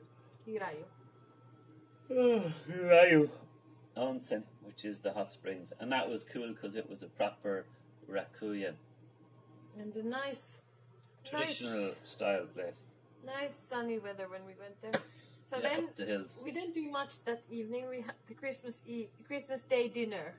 Hirayu. 0.48 0.86
Hirayu 2.10 3.30
Onsen, 3.96 4.44
which 4.64 4.84
is 4.86 5.00
the 5.00 5.12
hot 5.14 5.30
springs, 5.32 5.74
and 5.80 5.92
that 5.92 6.10
was 6.10 6.24
cool 6.24 6.48
because 6.50 6.76
it 6.76 6.90
was 6.90 7.02
a 7.04 7.08
proper 7.08 7.66
Rakuyan 8.10 8.74
And 9.80 9.96
a 9.96 10.04
nice, 10.04 10.62
traditional 11.24 11.82
nice, 11.88 11.96
style 12.04 12.46
place. 12.54 12.80
Nice 13.26 13.56
sunny 13.56 14.00
weather 14.00 14.28
when 14.28 14.46
we 14.46 14.54
went 14.60 14.82
there. 14.82 15.02
So 15.44 15.58
yeah, 15.58 15.70
then 15.74 15.90
the 15.96 16.06
hills. 16.06 16.42
we 16.44 16.52
didn't 16.52 16.74
do 16.74 16.90
much 16.90 17.24
that 17.26 17.42
evening. 17.50 17.88
We 17.90 18.02
had 18.02 18.16
the 18.28 18.34
Christmas 18.36 18.84
Eve, 18.86 19.10
Christmas 19.26 19.64
Day 19.64 19.88
dinner, 19.88 20.34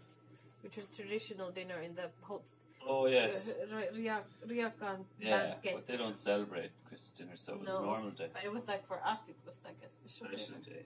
which 0.62 0.76
was 0.76 0.88
traditional 0.90 1.50
dinner 1.50 1.80
in 1.80 1.94
the 1.94 2.08
hot 2.22 2.54
Oh 2.86 3.06
yes, 3.06 3.48
uh, 3.48 3.76
Ria- 3.94 4.22
Ryakan 4.46 5.04
yeah, 5.20 5.54
but 5.62 5.86
they 5.86 5.96
don't 5.96 6.16
celebrate 6.16 6.70
Christmas 6.88 7.12
dinner, 7.12 7.36
so 7.36 7.52
it 7.54 7.60
was 7.60 7.68
No. 7.68 7.78
a 7.78 7.82
normal 7.86 8.10
day. 8.10 8.28
But 8.32 8.44
it 8.44 8.52
was 8.52 8.66
like 8.66 8.86
for 8.86 9.00
us, 9.06 9.28
it 9.28 9.36
was 9.46 9.60
like 9.64 9.76
a 9.84 9.88
special 9.88 10.26
dinner 10.26 10.64
day. 10.64 10.84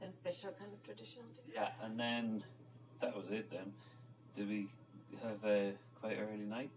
and 0.00 0.14
special 0.14 0.52
kind 0.52 0.72
of 0.72 0.82
traditional 0.82 1.26
dinner. 1.34 1.52
Yeah, 1.54 1.84
and 1.84 1.98
then 2.00 2.44
that 3.00 3.14
was 3.16 3.30
it. 3.30 3.50
Then 3.50 3.74
did 4.34 4.48
we 4.48 4.68
have 5.22 5.44
a 5.44 5.74
quite 6.00 6.18
early 6.18 6.44
night? 6.46 6.70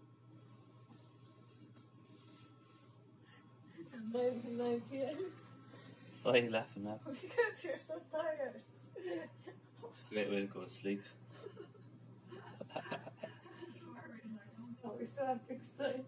Nine, 4.06 4.42
nine 4.56 4.82
p.m. 4.90 5.16
Why 6.22 6.32
are 6.32 6.36
you 6.38 6.50
laughing 6.50 6.86
at? 6.86 7.04
because 7.20 7.64
you're 7.64 7.78
so 7.78 7.94
tired. 8.12 8.60
It's 9.90 10.02
a 10.10 10.14
great 10.14 10.30
way 10.30 10.40
to 10.40 10.46
go 10.46 10.60
to 10.62 10.70
sleep. 10.70 11.02
Oh, 14.84 14.92
we 14.98 15.04
still 15.06 15.26
have 15.26 15.46
to 15.48 15.52
explain. 15.52 16.04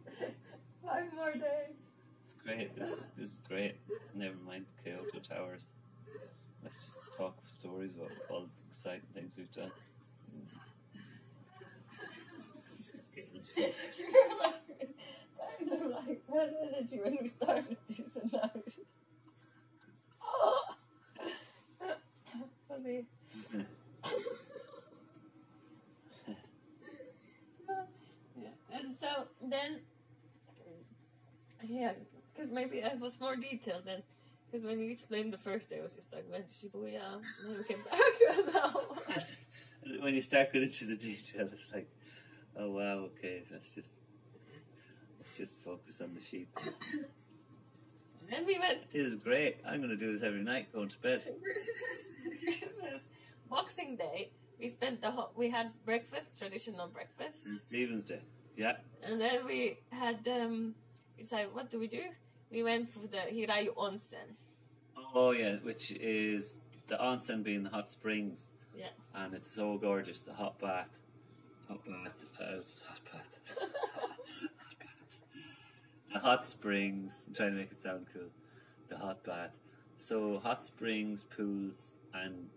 Five 0.85 1.13
more 1.15 1.33
days. 1.33 1.79
It's 2.25 2.35
great. 2.45 2.79
This 2.79 2.89
is, 2.89 3.05
this 3.17 3.31
is 3.33 3.41
great. 3.49 3.77
Never 4.15 4.37
mind 4.47 4.67
Kyoto 4.85 5.19
Towers. 5.19 5.67
Let's 6.63 6.85
just 6.85 6.99
talk 7.17 7.37
stories 7.47 7.95
about 7.97 8.13
all 8.31 8.43
the 8.43 8.49
exciting 8.69 9.03
things 9.15 9.33
we've 9.37 9.53
done. 9.53 9.73
kind 15.59 15.73
of 15.73 15.91
like 15.91 16.27
that 16.29 16.55
energy 16.63 17.01
when 17.03 17.19
we 17.21 17.29
started 17.29 17.77
this 17.89 18.17
and 18.23 18.33
now. 18.33 18.51
oh! 20.23 20.77
Funny. 22.69 23.05
yeah. 28.37 28.49
And 28.73 28.97
so 29.01 29.25
then, 29.43 29.81
yeah, 31.67 31.93
because 32.33 32.51
maybe 32.51 32.83
I 32.83 32.95
was 32.95 33.21
more 33.21 33.37
detailed 33.37 33.85
then. 33.85 34.03
Because 34.51 34.67
when 34.67 34.81
you 34.81 34.91
explained 34.91 35.33
the 35.33 35.39
first 35.39 35.71
day, 35.71 35.79
I 35.79 35.83
was 35.83 35.95
just 35.95 36.13
like, 36.13 36.25
went 36.31 36.49
to 36.49 36.55
Shibuya, 36.55 37.01
and 37.15 37.25
then 37.45 37.59
we 37.59 37.65
came 37.65 37.79
back. 37.85 38.55
now. 38.55 40.03
when 40.03 40.15
you 40.15 40.23
start 40.23 40.53
going 40.53 40.65
into 40.65 40.87
the 40.87 40.97
detail, 40.97 41.49
it's 41.53 41.69
like, 41.73 41.89
oh 42.57 42.71
wow, 42.71 43.09
okay, 43.17 43.43
let's 43.53 43.75
just 43.75 43.91
just 45.41 45.55
focus 45.65 46.01
on 46.03 46.15
the 46.15 46.21
sheep. 46.21 46.49
And 48.23 48.29
then 48.39 48.47
we 48.47 48.59
went 48.59 48.79
This 48.93 49.07
is 49.07 49.17
great. 49.17 49.57
I'm 49.67 49.79
going 49.79 49.91
to 49.91 49.97
do 49.97 50.13
this 50.13 50.23
every 50.23 50.43
night, 50.43 50.73
going 50.73 50.89
to 50.89 50.99
bed. 51.01 51.21
Christmas, 51.43 51.99
Christmas, 52.45 53.09
Boxing 53.49 53.97
Day. 53.97 54.31
We 54.61 54.69
spent 54.69 55.01
the 55.01 55.11
whole, 55.11 55.31
we 55.35 55.51
had 55.51 55.73
breakfast, 55.85 56.39
traditional 56.39 56.87
breakfast, 56.89 57.43
St. 57.45 57.59
Stephen's 57.59 58.05
Day. 58.05 58.21
Yeah. 58.57 58.77
and 59.03 59.21
then 59.21 59.47
we 59.47 59.79
had 59.91 60.19
um. 60.29 60.75
We 61.19 61.25
said, 61.25 61.49
what 61.53 61.71
do 61.71 61.79
we 61.81 61.89
do? 61.89 62.05
We 62.53 62.63
went 62.63 62.91
for 62.93 63.01
the 63.15 63.23
Hirayu 63.37 63.75
Onsen. 63.75 64.29
Oh 65.15 65.33
yeah, 65.33 65.57
which 65.63 65.91
is 65.93 66.57
the 66.89 66.97
onsen 66.97 67.43
being 67.43 67.63
the 67.65 67.71
hot 67.71 67.89
springs. 67.89 68.51
Yeah. 68.77 68.93
And 69.15 69.35
it's 69.35 69.51
so 69.51 69.77
gorgeous. 69.79 70.21
The 70.21 70.35
hot 70.35 70.59
bath, 70.61 70.93
hot 71.69 71.85
bath, 71.85 72.19
uh, 72.41 72.61
The 76.13 76.19
hot 76.19 76.45
springs. 76.45 77.25
I'm 77.29 77.35
trying 77.35 77.53
to 77.53 77.57
make 77.59 77.71
it 77.71 77.83
sound 77.83 78.07
cool. 78.13 78.31
The 78.89 78.99
hot 78.99 79.23
bath. 79.23 79.57
So 79.97 80.41
hot 80.43 80.65
springs, 80.65 81.25
pools, 81.25 81.93
and 82.13 82.49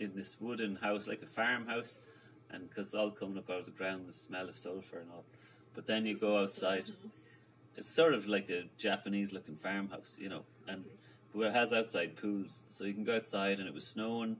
in 0.00 0.12
this 0.16 0.36
wooden 0.40 0.76
house, 0.76 1.06
like 1.06 1.22
a 1.22 1.26
farmhouse, 1.26 1.98
and 2.50 2.68
because 2.68 2.88
it's 2.88 2.94
all 2.94 3.10
coming 3.10 3.38
up 3.38 3.48
out 3.48 3.60
of 3.60 3.64
the 3.66 3.70
ground, 3.70 4.08
the 4.08 4.12
smell 4.12 4.48
of 4.48 4.56
sulfur 4.56 4.98
and 4.98 5.10
all. 5.10 5.24
But 5.74 5.86
then 5.86 6.06
you 6.06 6.16
go 6.16 6.38
outside. 6.38 6.90
It's 7.76 7.90
sort 7.90 8.14
of 8.14 8.26
like 8.26 8.48
a 8.50 8.64
Japanese-looking 8.78 9.56
farmhouse, 9.56 10.16
you 10.18 10.28
know, 10.28 10.42
and 10.66 10.84
but 11.34 11.48
it 11.48 11.52
has 11.52 11.72
outside 11.72 12.16
pools, 12.16 12.62
so 12.70 12.84
you 12.84 12.94
can 12.94 13.04
go 13.04 13.16
outside, 13.16 13.58
and 13.58 13.68
it 13.68 13.74
was 13.74 13.86
snowing, 13.86 14.38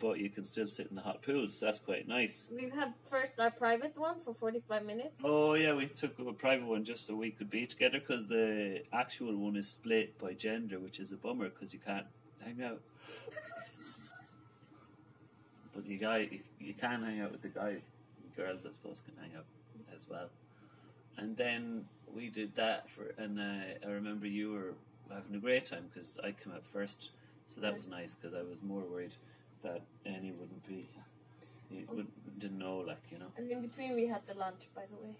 but 0.00 0.18
you 0.18 0.30
can 0.30 0.44
still 0.44 0.66
sit 0.66 0.88
in 0.88 0.96
the 0.96 1.02
hot 1.02 1.22
pools. 1.22 1.58
So 1.58 1.66
that's 1.66 1.78
quite 1.78 2.08
nice. 2.08 2.48
We've 2.50 2.72
had 2.72 2.94
first 3.08 3.38
our 3.38 3.50
private 3.50 3.96
one 3.96 4.20
for 4.20 4.32
45 4.32 4.84
minutes. 4.84 5.20
Oh 5.22 5.54
yeah, 5.54 5.74
we 5.74 5.86
took 5.86 6.18
a 6.18 6.32
private 6.32 6.66
one 6.66 6.84
just 6.84 7.06
so 7.06 7.14
we 7.14 7.30
could 7.30 7.50
be 7.50 7.66
together 7.66 8.00
because 8.00 8.26
the 8.26 8.82
actual 8.92 9.36
one 9.36 9.56
is 9.56 9.68
split 9.68 10.18
by 10.18 10.32
gender, 10.32 10.78
which 10.78 10.98
is 10.98 11.12
a 11.12 11.16
bummer 11.16 11.50
because 11.50 11.74
you 11.74 11.80
can't 11.84 12.06
hang 12.42 12.62
out. 12.62 12.80
but 15.74 15.86
you 15.86 15.98
guy, 15.98 16.28
you, 16.30 16.40
you 16.58 16.74
can 16.74 17.02
hang 17.02 17.20
out 17.20 17.32
with 17.32 17.42
the 17.42 17.48
guys. 17.48 17.82
Girls, 18.36 18.66
I 18.66 18.72
suppose, 18.72 19.00
can 19.04 19.14
hang 19.22 19.36
out 19.36 19.44
as 19.94 20.08
well. 20.08 20.28
And 21.16 21.36
then 21.36 21.84
we 22.12 22.28
did 22.28 22.56
that 22.56 22.90
for, 22.90 23.14
and 23.16 23.38
uh, 23.38 23.86
I 23.86 23.90
remember 23.90 24.26
you 24.26 24.52
were 24.52 24.74
having 25.12 25.36
a 25.36 25.38
great 25.38 25.66
time 25.66 25.84
because 25.92 26.18
I 26.24 26.32
came 26.32 26.52
out 26.52 26.66
first, 26.66 27.10
so 27.46 27.60
that 27.60 27.76
was 27.76 27.86
nice 27.86 28.16
because 28.16 28.34
I 28.34 28.42
was 28.42 28.60
more 28.62 28.80
worried 28.80 29.14
that 29.64 29.82
Annie 30.06 30.32
wouldn't 30.32 30.66
be 30.66 30.88
you 31.70 31.84
wouldn't- 31.88 32.38
didn't 32.38 32.58
know, 32.58 32.78
like 32.78 33.02
you 33.10 33.18
know. 33.18 33.32
And 33.36 33.50
in 33.50 33.62
between 33.62 33.94
we 33.94 34.06
had 34.06 34.24
the 34.26 34.34
lunch, 34.34 34.68
by 34.74 34.84
the 34.86 34.96
way. 34.96 35.14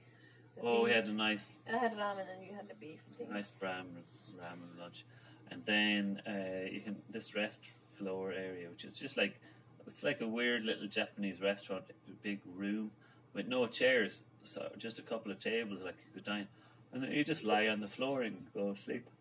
The 0.57 0.62
Oh, 0.62 0.85
we 0.85 0.90
had 0.90 1.07
a 1.09 1.12
nice, 1.12 1.59
I 1.72 1.76
had 1.78 1.94
ramen 1.94 2.26
and 2.33 2.44
you 2.46 2.54
had 2.54 2.68
the 2.68 2.74
beef 2.74 3.00
thing. 3.16 3.30
nice 3.30 3.50
ramen, 3.61 4.02
ramen 4.38 4.78
lunch, 4.78 5.04
and 5.50 5.64
then 5.66 6.22
uh, 6.26 6.70
you 6.70 6.80
can 6.80 7.02
this 7.11 7.35
rest 7.35 7.61
floor 7.98 8.33
area, 8.33 8.68
which 8.70 8.85
is 8.85 8.96
just 8.96 9.16
like 9.16 9.40
it's 9.87 10.02
like 10.02 10.20
a 10.20 10.28
weird 10.28 10.64
little 10.64 10.87
Japanese 10.87 11.40
restaurant, 11.40 11.85
a 12.09 12.12
big 12.22 12.40
room 12.46 12.92
with 13.33 13.46
no 13.48 13.66
chairs, 13.66 14.22
so 14.44 14.70
just 14.78 14.98
a 14.98 15.02
couple 15.02 15.33
of 15.33 15.40
tables, 15.40 15.83
like 15.83 15.96
you 16.07 16.12
could 16.14 16.24
dine, 16.24 16.46
and 16.92 17.02
then 17.02 17.11
you 17.12 17.24
just 17.24 17.44
lie 17.44 17.66
on 17.68 17.80
the 17.80 17.88
floor 17.88 18.22
and 18.22 18.46
go 18.54 18.72
to 18.72 18.78
sleep. 18.80 19.07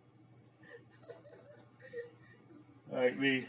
Like 2.92 3.20
we, 3.20 3.48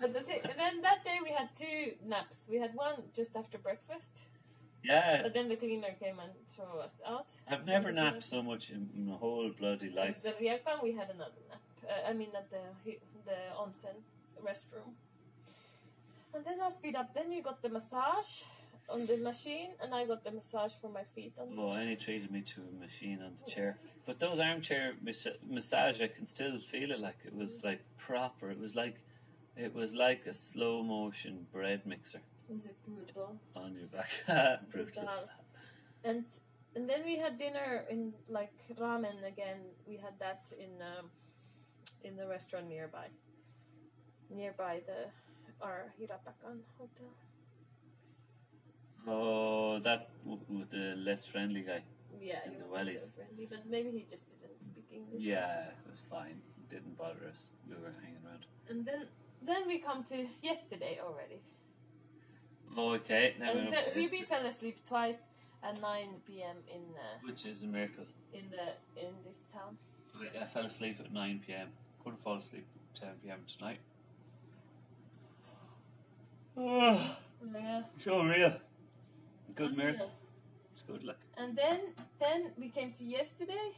But 0.00 0.12
the 0.12 0.20
and 0.50 0.58
then 0.58 0.82
that 0.82 1.04
day 1.04 1.18
we 1.22 1.30
had 1.30 1.48
two 1.54 1.92
naps. 2.06 2.46
We 2.50 2.58
had 2.58 2.74
one 2.74 2.96
just 3.14 3.36
after 3.36 3.58
breakfast, 3.58 4.10
yeah, 4.82 5.22
but 5.22 5.32
then 5.34 5.48
the 5.48 5.56
cleaner 5.56 5.92
came 6.00 6.18
and 6.18 6.32
threw 6.54 6.80
us 6.80 7.00
out. 7.06 7.26
I've 7.48 7.64
never 7.64 7.90
napped 7.92 8.24
so 8.24 8.42
much 8.42 8.70
in, 8.70 8.88
my 9.06 9.14
whole 9.16 9.50
bloody 9.58 9.90
life. 9.90 10.16
At 10.16 10.24
the 10.38 10.44
Ryakan 10.44 10.82
we 10.82 10.92
had 10.92 11.08
another 11.10 11.40
nap. 11.48 11.60
Uh, 11.88 12.10
I 12.10 12.12
mean 12.12 12.30
at 12.36 12.50
the 12.50 12.62
the 13.24 13.38
onsen 13.56 13.96
restroom. 14.42 14.92
And 16.34 16.44
then 16.44 16.60
I 16.60 16.68
speed 16.70 16.96
up. 16.96 17.14
Then 17.14 17.30
you 17.30 17.42
got 17.42 17.62
the 17.62 17.68
massage 17.68 18.42
on 18.90 19.06
the 19.06 19.16
machine, 19.18 19.70
and 19.80 19.94
I 19.94 20.04
got 20.04 20.24
the 20.24 20.32
massage 20.32 20.72
for 20.80 20.90
my 20.90 21.04
feet 21.14 21.32
on 21.40 21.54
the 21.54 21.62
Oh, 21.62 21.68
machine. 21.68 21.82
Annie 21.82 21.96
treated 21.96 22.30
me 22.32 22.40
to 22.42 22.60
a 22.60 22.80
machine 22.84 23.20
on 23.22 23.32
the 23.44 23.50
chair. 23.50 23.78
But 24.04 24.18
those 24.18 24.40
armchair 24.40 24.94
mas- 25.00 25.28
massage, 25.48 26.00
I 26.02 26.08
can 26.08 26.26
still 26.26 26.58
feel 26.58 26.90
it 26.90 26.98
like 26.98 27.18
it 27.24 27.34
was 27.34 27.62
like 27.62 27.80
proper. 27.96 28.50
It 28.50 28.58
was 28.60 28.74
like 28.74 28.96
it 29.56 29.74
was 29.74 29.94
like 29.94 30.26
a 30.26 30.34
slow 30.34 30.82
motion 30.82 31.46
bread 31.52 31.86
mixer 31.86 32.20
Was 32.48 32.66
it 32.66 32.76
brutal? 32.84 33.36
on 33.54 33.74
your 33.74 33.86
back. 33.88 34.10
Brutal. 34.72 35.08
And 36.04 36.24
and 36.74 36.88
then 36.90 37.04
we 37.04 37.16
had 37.16 37.38
dinner 37.38 37.84
in 37.88 38.12
like 38.28 38.52
ramen 38.78 39.24
again. 39.26 39.60
We 39.86 39.96
had 39.96 40.18
that 40.18 40.52
in 40.58 40.82
um, 40.82 41.10
in 42.02 42.16
the 42.16 42.26
restaurant 42.26 42.68
nearby, 42.68 43.08
nearby 44.28 44.82
the 44.86 45.08
our 45.64 45.94
Hiratakan 45.98 46.60
hotel. 46.78 47.10
Oh, 49.06 49.78
that 49.80 50.10
with 50.24 50.70
the 50.70 50.94
less 50.96 51.26
friendly 51.26 51.62
guy. 51.62 51.82
Yeah, 52.20 52.40
he 52.44 52.56
was 52.62 52.70
so 52.70 53.08
friendly, 53.16 53.46
but 53.48 53.66
maybe 53.68 53.90
he 53.90 54.04
just 54.08 54.28
didn't 54.40 54.62
speak 54.62 54.86
English. 54.92 55.22
Yeah, 55.22 55.74
it 55.76 55.90
was 55.90 56.02
fine. 56.08 56.40
Didn't 56.70 56.96
bother 56.96 57.28
us. 57.28 57.50
We 57.68 57.76
were 57.76 57.94
hanging 58.00 58.20
around. 58.24 58.46
And 58.68 58.86
then 58.86 59.08
then 59.46 59.66
we 59.66 59.78
come 59.78 60.02
to 60.04 60.26
yesterday 60.42 60.98
already. 61.02 61.40
Oh, 62.76 62.92
okay. 62.94 63.34
Now 63.38 63.52
and 63.52 63.74
fe- 63.74 64.24
fell 64.24 64.44
asleep 64.46 64.78
twice 64.84 65.28
at 65.62 65.80
9 65.80 66.08
p.m. 66.26 66.56
in 66.68 66.82
uh, 66.96 67.18
which 67.26 67.46
is 67.46 67.62
a 67.62 67.66
miracle. 67.66 68.04
in 68.32 68.50
the 68.50 68.66
in 69.06 69.12
this 69.26 69.40
town. 69.52 69.78
I 70.20 70.42
I 70.42 70.46
fell 70.46 70.66
asleep 70.66 70.96
at 71.00 71.12
9 71.12 71.40
p.m. 71.46 71.68
Couldn't 72.02 72.22
fall 72.22 72.36
asleep 72.36 72.66
at 72.94 73.00
10 73.00 73.10
p.m. 73.22 73.38
tonight. 73.56 73.78
Oh, 76.56 77.16
Yeah. 77.54 77.82
so 77.98 78.22
real. 78.24 78.54
Good 79.54 79.70
Unreal. 79.72 79.76
miracle. 79.86 80.10
It's 80.72 80.82
good 80.82 81.04
luck. 81.04 81.18
And 81.36 81.56
then 81.56 81.80
then 82.20 82.52
we 82.58 82.68
came 82.68 82.92
to 82.92 83.04
yesterday, 83.04 83.72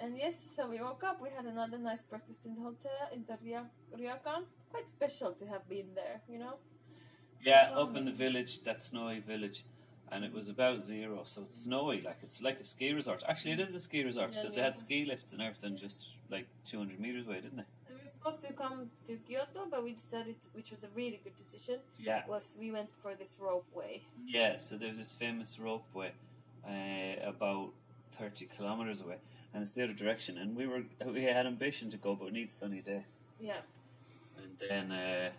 and 0.00 0.16
yes, 0.16 0.36
so 0.56 0.68
we 0.68 0.80
woke 0.80 1.02
up. 1.04 1.20
We 1.20 1.30
had 1.36 1.46
another 1.46 1.78
nice 1.78 2.02
breakfast 2.02 2.46
in 2.46 2.54
the 2.54 2.60
hotel 2.62 3.08
in 3.12 3.24
the 3.26 3.36
Ria- 3.44 3.70
Ryakan. 3.98 4.44
Quite 4.74 4.90
special 4.90 5.30
to 5.34 5.46
have 5.46 5.68
been 5.68 5.94
there, 5.94 6.20
you 6.28 6.38
know. 6.40 6.54
Yeah, 7.40 7.70
up 7.76 7.96
in 7.96 8.06
the 8.06 8.10
village, 8.10 8.64
that 8.64 8.82
snowy 8.82 9.20
village, 9.20 9.64
and 10.10 10.24
it 10.24 10.32
was 10.32 10.48
about 10.48 10.82
zero, 10.82 11.22
so 11.24 11.42
it's 11.42 11.58
snowy. 11.62 12.00
Like 12.00 12.18
it's 12.24 12.42
like 12.42 12.58
a 12.58 12.64
ski 12.64 12.92
resort. 12.92 13.22
Actually, 13.28 13.52
it 13.52 13.60
is 13.60 13.72
a 13.72 13.78
ski 13.78 14.02
resort 14.02 14.30
Yeah, 14.32 14.40
because 14.40 14.54
they 14.56 14.62
had 14.62 14.76
ski 14.76 15.04
lifts 15.04 15.32
and 15.32 15.40
everything 15.40 15.76
just 15.76 16.16
like 16.28 16.48
200 16.66 16.98
meters 16.98 17.28
away, 17.28 17.36
didn't 17.40 17.58
they? 17.58 17.64
We 17.88 17.94
were 18.02 18.10
supposed 18.10 18.42
to 18.48 18.52
come 18.52 18.90
to 19.06 19.16
Kyoto, 19.28 19.68
but 19.70 19.84
we 19.84 19.92
decided, 19.92 20.34
which 20.54 20.72
was 20.72 20.82
a 20.82 20.88
really 20.96 21.20
good 21.22 21.36
decision, 21.36 21.78
Yeah. 22.00 22.22
was 22.26 22.56
we 22.58 22.72
went 22.72 22.90
for 23.00 23.14
this 23.14 23.36
ropeway. 23.40 24.00
Yeah, 24.26 24.56
so 24.56 24.76
there's 24.76 24.96
this 24.96 25.12
famous 25.12 25.56
ropeway 25.56 26.10
uh, 26.68 27.28
about 27.28 27.70
30 28.18 28.48
kilometers 28.56 29.02
away, 29.02 29.18
and 29.52 29.62
it's 29.62 29.70
the 29.72 29.84
other 29.84 29.92
direction. 29.92 30.36
And 30.38 30.56
we 30.56 30.66
were 30.66 30.82
we 31.06 31.22
had 31.22 31.46
ambition 31.46 31.90
to 31.90 31.96
go, 31.96 32.16
but 32.16 32.26
it 32.26 32.32
needs 32.32 32.52
sunny 32.54 32.80
day. 32.80 33.04
Yeah. 33.38 33.60
Then 34.60 34.92
uh, 34.92 35.30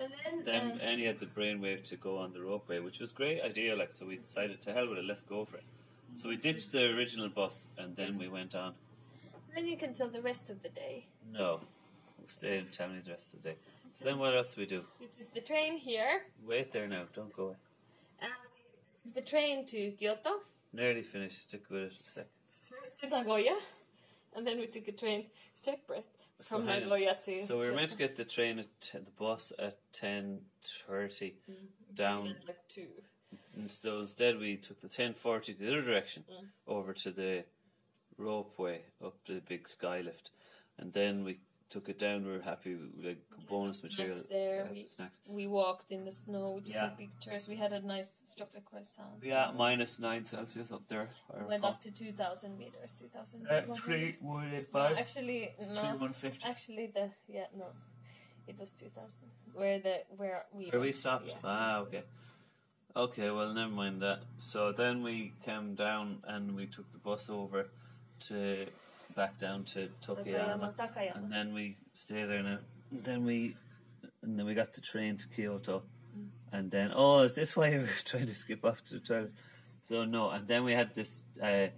And 0.00 0.12
then, 0.24 0.44
then 0.44 0.72
um, 0.72 0.80
Annie 0.80 1.04
had 1.06 1.20
the 1.20 1.26
brainwave 1.26 1.84
to 1.84 1.96
go 1.96 2.18
on 2.18 2.32
the 2.32 2.40
ropeway, 2.40 2.82
which 2.82 2.98
was 3.00 3.10
a 3.12 3.14
great 3.14 3.40
idea. 3.42 3.76
Like, 3.76 3.92
so 3.92 4.06
we 4.06 4.16
decided 4.16 4.60
to 4.62 4.72
hell 4.72 4.88
with 4.88 4.98
it, 4.98 5.04
let's 5.04 5.20
go 5.20 5.44
for 5.44 5.56
it. 5.56 5.64
So 6.16 6.28
we 6.28 6.36
ditched 6.36 6.72
the 6.72 6.84
original 6.96 7.28
bus, 7.28 7.66
and 7.76 7.96
then 7.96 8.18
we 8.18 8.28
went 8.28 8.54
on. 8.54 8.74
then 9.54 9.66
you 9.66 9.76
can 9.76 9.94
tell 9.94 10.08
the 10.08 10.22
rest 10.22 10.50
of 10.50 10.62
the 10.62 10.68
day. 10.68 11.06
No, 11.32 11.60
we'll 12.18 12.28
stay 12.28 12.58
and 12.58 12.70
tell 12.72 12.88
me 12.88 13.00
the 13.04 13.10
rest 13.12 13.34
of 13.34 13.42
the 13.42 13.50
day. 13.50 13.56
So 13.92 14.04
then 14.04 14.18
what 14.18 14.36
else 14.36 14.54
do 14.54 14.60
we 14.60 14.66
do? 14.66 14.82
We 15.00 15.06
took 15.06 15.32
the 15.34 15.40
train 15.40 15.76
here, 15.78 16.22
Wait 16.46 16.72
there 16.72 16.88
now, 16.88 17.04
don't 17.14 17.32
go 17.32 17.44
away. 17.44 17.56
and 18.20 18.30
we 18.54 19.02
took 19.02 19.14
the 19.14 19.28
train 19.30 19.64
to 19.66 19.90
Kyoto. 19.92 20.40
Nearly 20.72 21.02
finished, 21.02 21.42
stick 21.44 21.62
with 21.70 21.82
it 21.82 21.92
a 22.06 22.10
sec. 22.10 22.26
First 22.68 22.98
to 23.00 23.08
Nagoya, 23.08 23.56
and 24.36 24.44
then 24.46 24.58
we 24.58 24.66
took 24.66 24.88
a 24.88 24.92
train 24.92 25.26
separate 25.54 26.06
So 26.40 26.58
from 26.58 26.66
hang 26.66 26.82
on. 26.84 26.88
Nagoya. 26.88 27.16
So 27.46 27.60
we 27.60 27.66
were 27.66 27.72
meant 27.76 27.90
to 27.92 27.96
get 27.96 28.16
the 28.16 28.24
train 28.24 28.58
at 28.58 28.80
t- 28.80 28.98
the 28.98 29.10
bus 29.18 29.52
at 29.58 29.76
ten 29.92 30.40
thirty 30.88 31.34
We 31.48 31.54
down, 31.94 32.24
did 32.26 32.46
like 32.48 32.68
two. 32.68 32.88
and 33.56 33.70
so 33.70 34.00
instead 34.00 34.38
we 34.38 34.56
took 34.56 34.80
the 34.80 34.88
ten 34.88 35.14
forty 35.14 35.52
the 35.52 35.68
other 35.68 35.82
direction 35.82 36.24
Mm. 36.30 36.46
over 36.66 36.92
to 36.92 37.10
the 37.10 37.44
ropeway 38.18 38.80
up 39.04 39.14
the 39.26 39.40
big 39.48 39.68
sky 39.68 40.00
lift, 40.00 40.30
and 40.78 40.92
then 40.92 41.24
we 41.24 41.38
took 41.70 41.88
it 41.88 41.98
down. 41.98 42.24
We 42.24 42.32
were 42.32 42.42
happy, 42.42 42.74
with, 42.74 43.04
like 43.04 43.18
bonus 43.48 43.82
material. 43.82 44.16
snacks 44.16 44.28
there. 44.30 44.66
had 44.66 45.10
We- 45.28 45.34
We 45.34 45.46
walked 45.46 45.90
in 45.92 46.04
the 46.04 46.12
snow, 46.12 46.52
we 46.52 46.60
took 46.60 46.74
Yeah. 46.74 46.88
some 46.88 46.96
pictures. 46.96 47.48
We 47.48 47.56
had 47.56 47.72
a 47.72 47.80
nice 47.80 48.34
chocolate 48.38 48.64
croissant. 48.64 49.22
Yeah, 49.22 49.50
minus 49.56 49.98
nine 49.98 50.24
Celsius 50.24 50.70
up 50.70 50.86
there. 50.88 51.08
I 51.32 51.36
Went 51.38 51.48
recall. 51.50 51.70
up 51.70 51.80
to 51.82 51.90
2,000 51.90 52.58
meters. 52.58 52.92
2,000. 52.92 53.46
Uh, 53.48 53.74
three 53.74 54.16
one 54.20 54.52
eight 54.54 54.72
No, 54.72 54.80
five. 54.80 54.98
actually, 54.98 55.54
Three 55.58 55.92
one 56.06 56.12
fifty. 56.14 56.46
Actually, 56.48 56.86
the 56.88 57.10
yeah 57.28 57.46
no, 57.56 57.66
it 58.46 58.58
was 58.58 58.72
2,000. 58.72 59.30
Where 59.52 59.78
the 59.78 60.04
where 60.16 60.46
we 60.52 60.70
Where 60.70 60.80
we 60.80 60.92
stopped? 60.92 61.28
Yeah. 61.28 61.38
Ah, 61.44 61.78
okay. 61.78 62.04
Okay, 62.96 63.30
well, 63.30 63.52
never 63.52 63.72
mind 63.72 64.00
that. 64.02 64.20
So 64.38 64.70
then 64.72 65.02
we 65.02 65.32
came 65.42 65.74
down 65.74 66.22
and 66.28 66.54
we 66.54 66.66
took 66.66 66.92
the 66.92 66.98
bus 66.98 67.28
over 67.28 67.70
to 68.28 68.66
back 69.14 69.38
down 69.38 69.64
to 69.64 69.88
Tokayama, 70.04 70.74
Takayama, 70.74 70.76
Takayama. 70.76 71.16
and 71.16 71.32
then 71.32 71.54
we 71.54 71.76
stay 71.92 72.24
there. 72.24 72.38
And 72.38 72.58
then 72.92 73.24
we, 73.24 73.56
and 74.22 74.38
then 74.38 74.46
we 74.46 74.54
got 74.54 74.72
the 74.72 74.80
train 74.80 75.16
to 75.16 75.28
Kyoto, 75.28 75.82
Mm. 76.16 76.28
and 76.52 76.70
then 76.70 76.92
oh, 76.94 77.22
is 77.24 77.34
this 77.34 77.56
why 77.56 77.70
we 77.70 77.78
were 77.78 77.86
trying 78.04 78.26
to 78.26 78.34
skip 78.34 78.64
off 78.64 78.84
to 78.86 78.94
the 78.94 79.00
toilet? 79.00 79.32
So 79.82 80.04
no, 80.04 80.30
and 80.30 80.46
then 80.46 80.62
we 80.64 80.72
had 80.72 80.94
this 80.94 81.22
uh, 81.42 81.68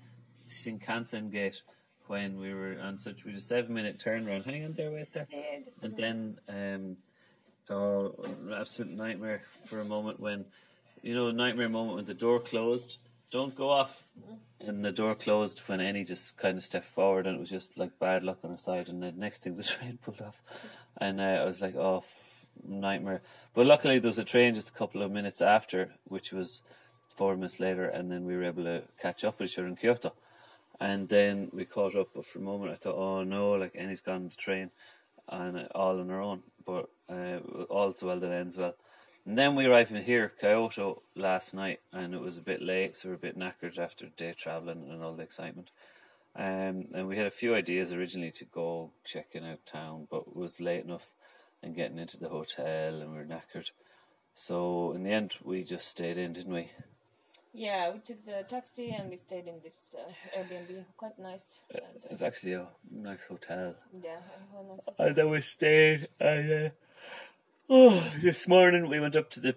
Shinkansen 0.49 1.31
gate 1.33 1.63
when 2.07 2.39
we 2.39 2.53
were 2.55 2.77
on 2.83 2.99
such 2.99 3.25
we 3.25 3.33
had 3.33 3.39
a 3.39 3.43
seven 3.43 3.75
minute 3.75 3.99
turnaround. 3.99 4.45
Hang 4.45 4.65
on 4.65 4.75
there, 4.75 4.91
wait 4.91 5.13
there. 5.13 5.27
Yeah, 5.33 5.61
And 5.83 5.97
then, 5.97 6.39
um, 6.49 6.97
oh, 7.75 8.15
absolute 8.55 8.93
nightmare 8.93 9.43
for 9.65 9.81
a 9.81 9.85
moment 9.85 10.21
when, 10.21 10.45
you 11.03 11.15
know, 11.15 11.31
nightmare 11.31 11.69
moment 11.69 11.97
when 11.97 12.05
the 12.05 12.15
door 12.15 12.39
closed. 12.41 12.99
Don't 13.31 13.55
go 13.55 13.71
off. 13.71 14.05
And 14.61 14.85
the 14.85 14.93
door 14.93 15.15
closed 15.15 15.61
when 15.67 15.81
Annie 15.81 16.05
just 16.05 16.37
kind 16.37 16.57
of 16.57 16.65
stepped 16.65 16.87
forward, 16.87 17.27
and 17.27 17.37
it 17.37 17.41
was 17.41 17.51
just 17.51 17.77
like 17.77 17.99
bad 17.99 18.25
luck 18.25 18.39
on 18.43 18.51
her 18.51 18.57
side. 18.57 18.89
And 18.89 19.03
the 19.03 19.13
next 19.13 19.43
thing, 19.43 19.57
the 19.57 19.63
train 19.77 19.99
pulled 20.03 20.23
off, 20.23 20.43
and 20.97 21.21
uh, 21.21 21.25
I 21.25 21.45
was 21.45 21.61
like, 21.61 21.77
"Oh, 21.77 22.05
nightmare!" 22.67 23.23
But 23.55 23.67
luckily, 23.67 23.99
there 23.99 24.09
was 24.09 24.19
a 24.19 24.25
train 24.25 24.55
just 24.55 24.71
a 24.71 24.73
couple 24.73 25.03
of 25.03 25.11
minutes 25.11 25.43
after, 25.43 25.93
which 26.05 26.33
was 26.33 26.63
four 27.15 27.37
minutes 27.37 27.61
later, 27.61 27.85
and 27.85 28.11
then 28.11 28.25
we 28.25 28.37
were 28.37 28.45
able 28.45 28.65
to 28.65 28.83
catch 29.01 29.25
up 29.25 29.39
with 29.39 29.51
each 29.51 29.59
other 29.59 29.69
in 29.69 29.77
Kyoto. 29.77 30.13
And 30.79 31.09
then 31.09 31.51
we 31.53 31.65
caught 31.65 31.97
up, 31.97 32.09
but 32.15 32.27
for 32.27 32.39
a 32.39 32.43
moment 32.43 32.73
I 32.73 32.75
thought, 32.75 32.97
oh 32.97 33.25
no, 33.25 33.53
like 33.53 33.73
Annie's 33.75 34.03
gone 34.03 34.17
on 34.17 34.29
the 34.29 34.37
train 34.37 34.71
and 35.29 35.69
all 35.75 35.99
on 35.99 36.09
her 36.11 36.21
own. 36.21 36.43
But 36.65 36.91
uh, 37.09 37.39
all's 37.71 38.03
well 38.03 38.21
that 38.21 38.31
ends 38.31 38.57
well. 38.57 38.75
And 39.27 39.37
then 39.37 39.57
we 39.57 39.67
arrived 39.67 39.91
in 39.91 40.05
here, 40.05 40.33
Kyoto, 40.41 41.03
last 41.17 41.53
night, 41.53 41.81
and 41.93 42.15
it 42.15 42.21
was 42.21 42.39
a 42.39 42.43
bit 42.43 42.63
late, 42.63 42.97
so 42.97 43.09
we 43.09 43.11
we're 43.11 43.17
a 43.17 43.19
bit 43.19 43.37
knackered 43.37 43.77
after 43.77 44.07
day 44.07 44.33
travelling 44.39 44.89
and 44.89 45.03
all 45.03 45.15
the 45.15 45.25
excitement. 45.25 45.71
Um, 46.37 46.87
and 46.95 47.09
we 47.09 47.17
had 47.17 47.27
a 47.27 47.31
few 47.31 47.53
ideas 47.53 47.93
originally 47.93 48.31
to 48.31 48.45
go 48.45 48.93
checking 49.05 49.45
out 49.45 49.67
town, 49.67 50.07
but 50.09 50.23
it 50.29 50.37
was 50.37 50.61
late 50.61 50.85
enough 50.85 51.09
and 51.61 51.75
getting 51.75 51.99
into 51.99 52.19
the 52.19 52.29
hotel, 52.29 53.01
and 53.01 53.11
we 53.11 53.19
were 53.19 53.25
knackered. 53.25 53.71
So 54.33 54.93
in 54.93 55.03
the 55.03 55.11
end, 55.11 55.35
we 55.43 55.65
just 55.65 55.89
stayed 55.89 56.19
in, 56.19 56.33
didn't 56.33 56.53
we? 56.53 56.71
Yeah, 57.53 57.91
we 57.91 57.99
took 58.01 58.25
the 58.25 58.45
taxi 58.47 58.91
and 58.91 59.09
we 59.11 59.17
stayed 59.17 59.49
in 59.49 59.61
this 59.65 59.79
uh, 59.99 60.39
Airbnb. 60.39 60.85
Quite 60.97 61.19
nice. 61.19 61.47
Uh, 61.75 61.79
was 62.11 62.23
actually 62.23 62.53
a 62.53 62.69
nice 62.93 63.27
hotel. 63.27 63.75
yeah, 64.05 64.19
quite 64.53 64.69
nice. 64.69 64.89
And 64.99 65.17
then 65.17 65.31
we 65.31 65.41
stayed. 65.41 66.09
And 66.21 66.67
uh, 66.67 66.69
oh, 67.69 68.13
this 68.23 68.47
morning 68.47 68.89
we 68.89 69.01
went 69.01 69.17
up 69.17 69.31
to 69.31 69.41
the 69.41 69.57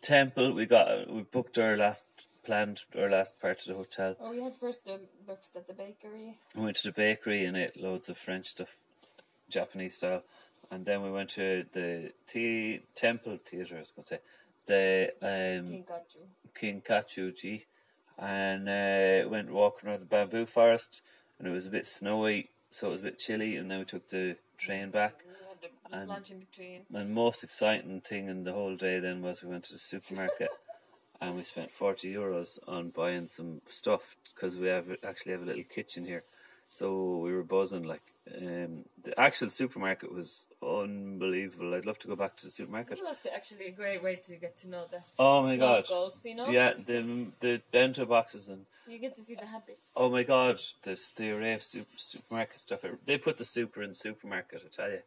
temple. 0.00 0.52
We 0.52 0.66
got 0.66 1.10
we 1.10 1.22
booked 1.22 1.58
our 1.58 1.76
last 1.76 2.04
planned 2.44 2.82
our 2.96 3.10
last 3.10 3.40
part 3.40 3.60
of 3.62 3.66
the 3.66 3.74
hotel. 3.74 4.16
Oh, 4.20 4.30
we 4.30 4.42
had 4.42 4.54
first 4.54 4.84
the 4.84 5.00
breakfast 5.24 5.56
at 5.56 5.66
the 5.66 5.74
bakery. 5.74 6.38
We 6.54 6.62
went 6.62 6.76
to 6.78 6.88
the 6.88 6.92
bakery 6.92 7.44
and 7.44 7.56
ate 7.56 7.80
loads 7.80 8.08
of 8.08 8.16
French 8.16 8.46
stuff, 8.46 8.78
Japanese 9.48 9.96
style, 9.96 10.22
and 10.70 10.84
then 10.84 11.02
we 11.02 11.10
went 11.10 11.30
to 11.30 11.66
the 11.72 12.12
tea 12.28 12.82
temple 12.94 13.38
theater. 13.38 13.76
I 13.76 13.80
was 13.80 13.90
going 13.90 14.04
to 14.04 14.08
say 14.08 14.20
the 14.66 15.12
um, 15.22 15.84
Kinkachu. 16.54 16.82
Kinkachuji, 16.82 17.64
and 18.18 18.68
uh, 18.68 19.28
went 19.28 19.50
walking 19.50 19.88
around 19.88 20.00
the 20.00 20.06
bamboo 20.06 20.46
forest, 20.46 21.00
and 21.38 21.48
it 21.48 21.52
was 21.52 21.66
a 21.66 21.70
bit 21.70 21.86
snowy, 21.86 22.50
so 22.70 22.88
it 22.88 22.92
was 22.92 23.00
a 23.00 23.04
bit 23.04 23.18
chilly, 23.18 23.56
and 23.56 23.70
then 23.70 23.80
we 23.80 23.84
took 23.84 24.08
the 24.10 24.36
train 24.58 24.90
back. 24.90 25.22
We 25.26 25.45
had 25.62 25.90
the 25.90 25.96
And- 25.96 26.08
lunch 26.08 26.30
in 26.30 26.38
between. 26.40 26.86
And 26.94 27.14
most 27.14 27.42
exciting 27.44 28.00
thing 28.00 28.28
in 28.28 28.44
the 28.44 28.52
whole 28.52 28.76
day 28.76 29.00
then 29.00 29.22
was 29.22 29.42
we 29.42 29.48
went 29.50 29.64
to 29.64 29.72
the 29.72 29.78
supermarket 29.78 30.50
and 31.20 31.36
we 31.36 31.42
spent 31.42 31.70
40 31.70 32.12
euros 32.12 32.58
on 32.68 32.90
buying 32.90 33.28
some 33.28 33.60
stuff 33.70 34.16
because 34.34 34.56
we 34.56 34.68
have 34.68 34.86
actually 35.02 35.32
have 35.32 35.42
a 35.42 35.46
little 35.46 35.64
kitchen 35.64 36.04
here. 36.04 36.24
So 36.68 37.18
we 37.18 37.32
were 37.32 37.44
buzzing 37.44 37.84
like 37.84 38.02
um, 38.36 38.84
the 39.02 39.18
actual 39.18 39.50
supermarket 39.50 40.12
was 40.12 40.48
unbelievable. 40.60 41.74
I'd 41.74 41.86
love 41.86 41.98
to 42.00 42.08
go 42.08 42.16
back 42.16 42.36
to 42.38 42.46
the 42.46 42.50
supermarket. 42.52 42.98
Well, 43.00 43.12
that's 43.12 43.24
actually 43.26 43.66
a 43.66 43.70
great 43.70 44.02
way 44.02 44.16
to 44.16 44.36
get 44.36 44.56
to 44.58 44.68
know 44.68 44.84
the 44.90 44.98
Oh 45.18 45.42
my 45.44 45.56
god. 45.56 45.88
locals, 45.88 46.20
you 46.24 46.34
know? 46.34 46.48
Yeah, 46.50 46.72
the 46.74 47.28
the 47.40 47.62
bento 47.70 48.04
boxes 48.04 48.48
and 48.48 48.66
You 48.86 48.98
get 48.98 49.14
to 49.14 49.22
see 49.22 49.36
the 49.36 49.46
habits. 49.46 49.92
oh 49.96 50.10
my 50.10 50.24
god, 50.24 50.60
the 50.82 51.00
the 51.16 51.30
array 51.30 51.54
of 51.54 51.62
super, 51.62 51.96
supermarket 51.96 52.60
stuff. 52.60 52.84
They 53.04 53.16
put 53.18 53.38
the 53.38 53.44
super 53.44 53.82
in 53.82 53.94
supermarket, 53.94 54.62
I 54.66 54.68
tell 54.74 54.90
you. 54.90 55.02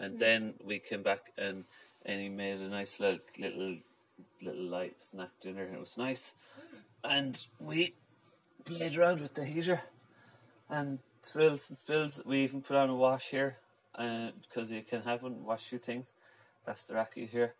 And 0.00 0.14
hmm. 0.14 0.18
then 0.18 0.54
we 0.64 0.78
came 0.78 1.02
back 1.02 1.32
and 1.38 1.64
and 2.04 2.20
he 2.20 2.28
made 2.28 2.60
a 2.60 2.68
nice 2.68 2.98
little 2.98 3.20
little 3.38 3.76
little 4.42 4.64
light 4.64 4.96
snack 5.10 5.30
dinner. 5.42 5.64
and 5.64 5.74
It 5.74 5.80
was 5.80 5.98
nice, 5.98 6.34
hmm. 6.56 7.10
and 7.10 7.46
we 7.60 7.94
played 8.64 8.96
around 8.96 9.20
with 9.20 9.34
the 9.34 9.44
heater 9.44 9.82
and 10.68 10.98
spills 11.22 11.68
and 11.68 11.78
spills. 11.78 12.22
We 12.24 12.38
even 12.38 12.62
put 12.62 12.76
on 12.76 12.90
a 12.90 12.96
wash 12.96 13.30
here, 13.30 13.58
uh, 13.94 14.30
because 14.42 14.72
you 14.72 14.82
can 14.82 15.02
have 15.02 15.22
one 15.22 15.44
wash 15.44 15.64
few 15.64 15.78
things. 15.78 16.12
That's 16.64 16.84
the 16.84 16.94
racky 16.94 17.28
here, 17.28 17.54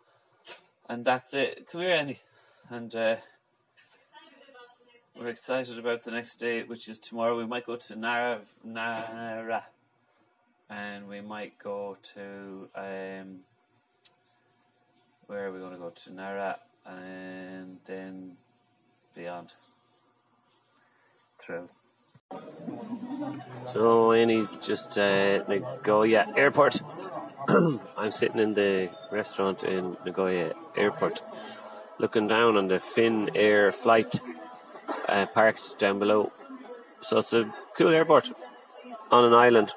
and 0.89 1.05
that's 1.05 1.33
it. 1.33 1.67
Come 1.71 1.81
here, 1.81 1.95
Annie, 1.95 2.19
and. 2.69 2.93
uh 2.95 3.15
we're 5.19 5.27
excited 5.27 5.77
about 5.77 6.01
the 6.01 6.09
next 6.11 6.37
day, 6.37 6.63
which 6.63 6.87
is 6.87 6.97
tomorrow. 6.97 7.37
We 7.37 7.45
might 7.45 7.65
go 7.65 7.75
to 7.75 7.95
Nara, 7.95 8.39
Nara, 8.63 9.65
and 10.71 11.07
we 11.07 11.21
might 11.21 11.59
go 11.59 11.97
to 12.15 12.69
um, 12.75 13.41
where 15.27 15.47
are 15.47 15.51
we 15.51 15.59
going 15.59 15.73
to 15.73 15.77
go 15.77 15.89
to 15.89 16.13
Nara, 16.13 16.57
and 16.85 17.77
then 17.85 18.31
beyond. 19.15 19.49
Thrills. 21.39 21.79
So 23.63 24.11
Annie's 24.13 24.55
just 24.57 24.97
uh, 24.97 25.43
Nagoya 25.47 26.27
Airport. 26.35 26.79
I'm 27.97 28.11
sitting 28.11 28.39
in 28.39 28.53
the 28.53 28.89
restaurant 29.11 29.63
in 29.63 29.97
Nagoya 30.05 30.53
Airport, 30.77 31.21
looking 31.97 32.27
down 32.27 32.57
on 32.57 32.67
the 32.67 32.79
Finnair 32.79 33.73
flight 33.73 34.19
uh, 35.09 35.25
parked 35.25 35.79
down 35.79 35.99
below. 35.99 36.31
So 37.01 37.19
it's 37.19 37.33
a 37.33 37.51
cool 37.75 37.89
airport 37.89 38.29
on 39.11 39.25
an 39.25 39.33
island, 39.33 39.73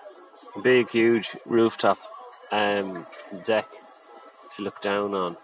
big, 0.63 0.91
huge 0.91 1.37
rooftop 1.45 1.99
um, 2.53 3.07
deck 3.45 3.67
to 4.57 4.63
look 4.63 4.81
down 4.81 5.15
on 5.15 5.37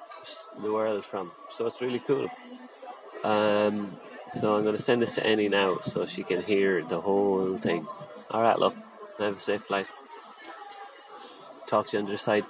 the 0.62 0.72
world 0.72 1.04
from. 1.04 1.30
So 1.50 1.66
it's 1.66 1.80
really 1.80 2.00
cool. 2.00 2.28
Um, 3.24 3.92
so 4.28 4.56
I'm 4.56 4.62
going 4.62 4.76
to 4.76 4.82
send 4.82 5.02
this 5.02 5.16
to 5.16 5.26
Annie 5.26 5.48
now 5.48 5.78
so 5.78 6.06
she 6.06 6.22
can 6.22 6.42
hear 6.42 6.82
the 6.82 7.00
whole 7.00 7.58
thing. 7.58 7.86
All 8.30 8.42
right, 8.42 8.58
love. 8.58 8.76
Have 9.18 9.36
a 9.36 9.40
safe 9.40 9.62
flight. 9.64 9.86
Talk 11.66 11.88
to 11.88 11.96
you 11.96 12.00
on 12.00 12.04
the 12.06 12.12
other 12.12 12.18
side. 12.18 12.44